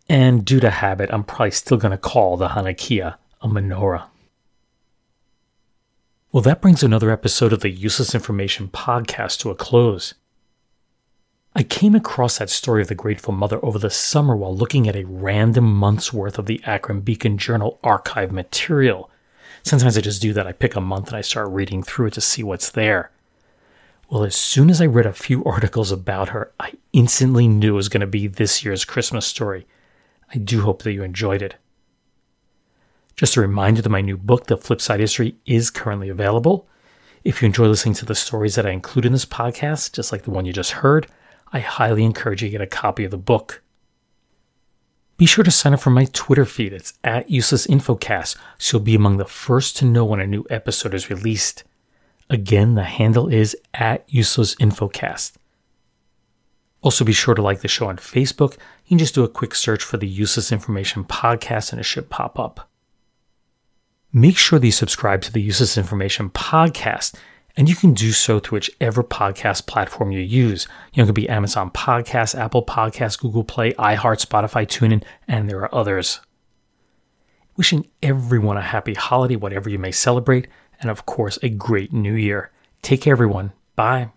And 0.10 0.44
due 0.44 0.60
to 0.60 0.72
habit, 0.72 1.12
I'm 1.14 1.24
probably 1.24 1.52
still 1.52 1.78
going 1.78 1.92
to 1.92 1.98
call 1.98 2.36
the 2.36 2.50
Hanukkiah 2.50 3.16
a 3.42 3.48
menorah. 3.48 4.08
Well, 6.32 6.42
that 6.42 6.62
brings 6.62 6.82
another 6.82 7.12
episode 7.12 7.54
of 7.54 7.62
the 7.62 7.70
Useless 7.70 8.16
Information 8.16 8.70
podcast 8.70 9.40
to 9.40 9.52
a 9.52 9.56
close. 9.56 10.16
I 11.56 11.62
came 11.62 11.94
across 11.94 12.38
that 12.38 12.50
story 12.50 12.82
of 12.82 12.88
the 12.88 12.96
Grateful 12.96 13.34
Mother 13.34 13.64
over 13.64 13.78
the 13.78 13.90
summer 13.92 14.36
while 14.36 14.56
looking 14.56 14.88
at 14.88 14.96
a 14.96 15.06
random 15.06 15.72
month's 15.72 16.12
worth 16.12 16.40
of 16.40 16.48
the 16.48 16.62
Akron 16.66 17.02
Beacon 17.02 17.38
Journal 17.38 17.80
archive 17.84 18.32
material. 18.32 19.12
Sometimes 19.62 19.98
I 19.98 20.02
just 20.02 20.22
do 20.22 20.34
that. 20.34 20.48
I 20.48 20.54
pick 20.54 20.76
a 20.76 20.82
month 20.82 21.10
and 21.10 21.18
I 21.18 21.22
start 21.22 21.50
reading 21.50 21.84
through 21.84 22.08
it 22.08 22.14
to 22.14 22.22
see 22.22 22.42
what's 22.42 22.72
there. 22.72 23.12
Well, 24.10 24.24
as 24.24 24.36
soon 24.36 24.72
as 24.72 24.82
I 24.82 24.86
read 24.88 25.06
a 25.06 25.14
few 25.14 25.44
articles 25.46 25.92
about 25.92 26.30
her, 26.30 26.52
I 26.60 26.74
instantly 26.94 27.48
knew 27.48 27.74
it 27.74 27.78
was 27.78 27.90
going 27.90 28.02
to 28.02 28.08
be 28.08 28.26
this 28.28 28.64
year's 28.64 28.86
Christmas 28.86 29.28
story. 29.28 29.68
I 30.34 30.38
do 30.38 30.62
hope 30.62 30.84
that 30.84 30.94
you 30.94 31.04
enjoyed 31.04 31.42
it. 31.42 31.56
Just 33.16 33.36
a 33.36 33.42
reminder 33.42 33.82
that 33.82 33.90
my 33.90 34.02
new 34.02 34.18
book, 34.18 34.48
The 34.48 34.58
Flipside 34.58 35.00
History, 35.00 35.36
is 35.46 35.70
currently 35.70 36.10
available. 36.10 36.68
If 37.24 37.42
you 37.42 37.48
enjoy 37.48 37.68
listening 37.68 37.96
to 37.96 38.06
the 38.06 38.16
stories 38.16 38.56
that 38.56 38.66
I 38.66 38.70
include 38.72 39.06
in 39.06 39.12
this 39.12 39.26
podcast, 39.26 39.94
just 39.94 40.12
like 40.12 40.24
the 40.24 40.32
one 40.32 40.46
you 40.46 40.54
just 40.54 40.72
heard, 40.72 41.08
I 41.52 41.60
highly 41.60 42.04
encourage 42.04 42.42
you 42.42 42.48
to 42.48 42.52
get 42.52 42.62
a 42.62 42.68
copy 42.68 43.04
of 43.04 43.12
the 43.12 43.18
book. 43.18 43.62
Be 45.18 45.26
sure 45.26 45.44
to 45.44 45.52
sign 45.52 45.74
up 45.74 45.82
for 45.82 45.90
my 45.90 46.06
Twitter 46.14 46.46
feed. 46.46 46.72
It's 46.72 46.94
at 47.04 47.30
Useless 47.30 47.68
Infocast, 47.68 48.38
so 48.58 48.78
you'll 48.78 48.86
be 48.86 48.96
among 48.96 49.18
the 49.18 49.26
first 49.26 49.76
to 49.78 49.86
know 49.86 50.06
when 50.06 50.22
a 50.22 50.28
new 50.28 50.46
episode 50.50 50.94
is 50.94 51.10
released. 51.10 51.66
Again, 52.30 52.76
the 52.76 52.84
handle 52.84 53.28
is 53.28 53.58
at 53.74 54.06
Useless 54.08 54.56
Infocast. 54.56 55.34
Also, 56.82 57.04
be 57.04 57.14
sure 57.14 57.36
to 57.36 57.42
like 57.42 57.62
the 57.62 57.68
show 57.68 57.88
on 57.88 57.98
Facebook. 57.98 58.54
You 58.86 58.90
can 58.90 58.98
just 59.00 59.16
do 59.16 59.24
a 59.24 59.30
quick 59.30 59.54
search 59.54 59.84
for 59.84 59.98
the 59.98 60.08
Useless 60.08 60.52
Information 60.52 61.04
Podcast 61.04 61.72
and 61.72 61.80
it 61.80 61.84
should 61.84 62.10
pop 62.10 62.40
up. 62.40 62.70
Make 64.12 64.38
sure 64.38 64.58
that 64.58 64.66
you 64.66 64.72
subscribe 64.72 65.22
to 65.24 65.32
the 65.32 65.42
Useless 65.42 65.78
Information 65.78 66.32
Podcast, 66.32 67.14
and 67.56 67.70
you 67.70 67.76
can 67.76 67.94
do 67.94 68.12
so 68.12 68.40
through 68.40 68.58
whichever 68.58 69.04
podcast 69.04 69.68
platform 69.68 70.12
you 70.12 70.20
use. 70.20 70.68
You 70.94 71.02
know, 71.02 71.04
it 71.04 71.08
could 71.08 71.16
be 71.16 71.30
Amazon 71.30 71.70
Podcasts, 71.70 72.38
Apple 72.38 72.66
Podcasts, 72.66 73.20
Google 73.20 73.44
Play, 73.44 73.74
iHeart, 73.74 74.26
Spotify, 74.26 74.66
TuneIn, 74.66 75.04
and 75.28 75.48
there 75.48 75.60
are 75.60 75.76
others. 75.76 76.22
Wishing 77.56 77.88
everyone 78.02 78.58
a 78.58 78.62
happy 78.62 78.96
holiday, 78.96 79.36
whatever 79.36 79.70
you 79.70 79.78
may 79.78 79.92
celebrate, 79.92 80.48
and 80.82 80.90
of 80.90 81.06
course, 81.06 81.38
a 81.44 81.50
great 81.50 81.94
new 81.94 82.16
year. 82.16 82.52
Take 82.82 83.02
care, 83.02 83.12
everyone. 83.12 83.52
Bye. 83.76 84.10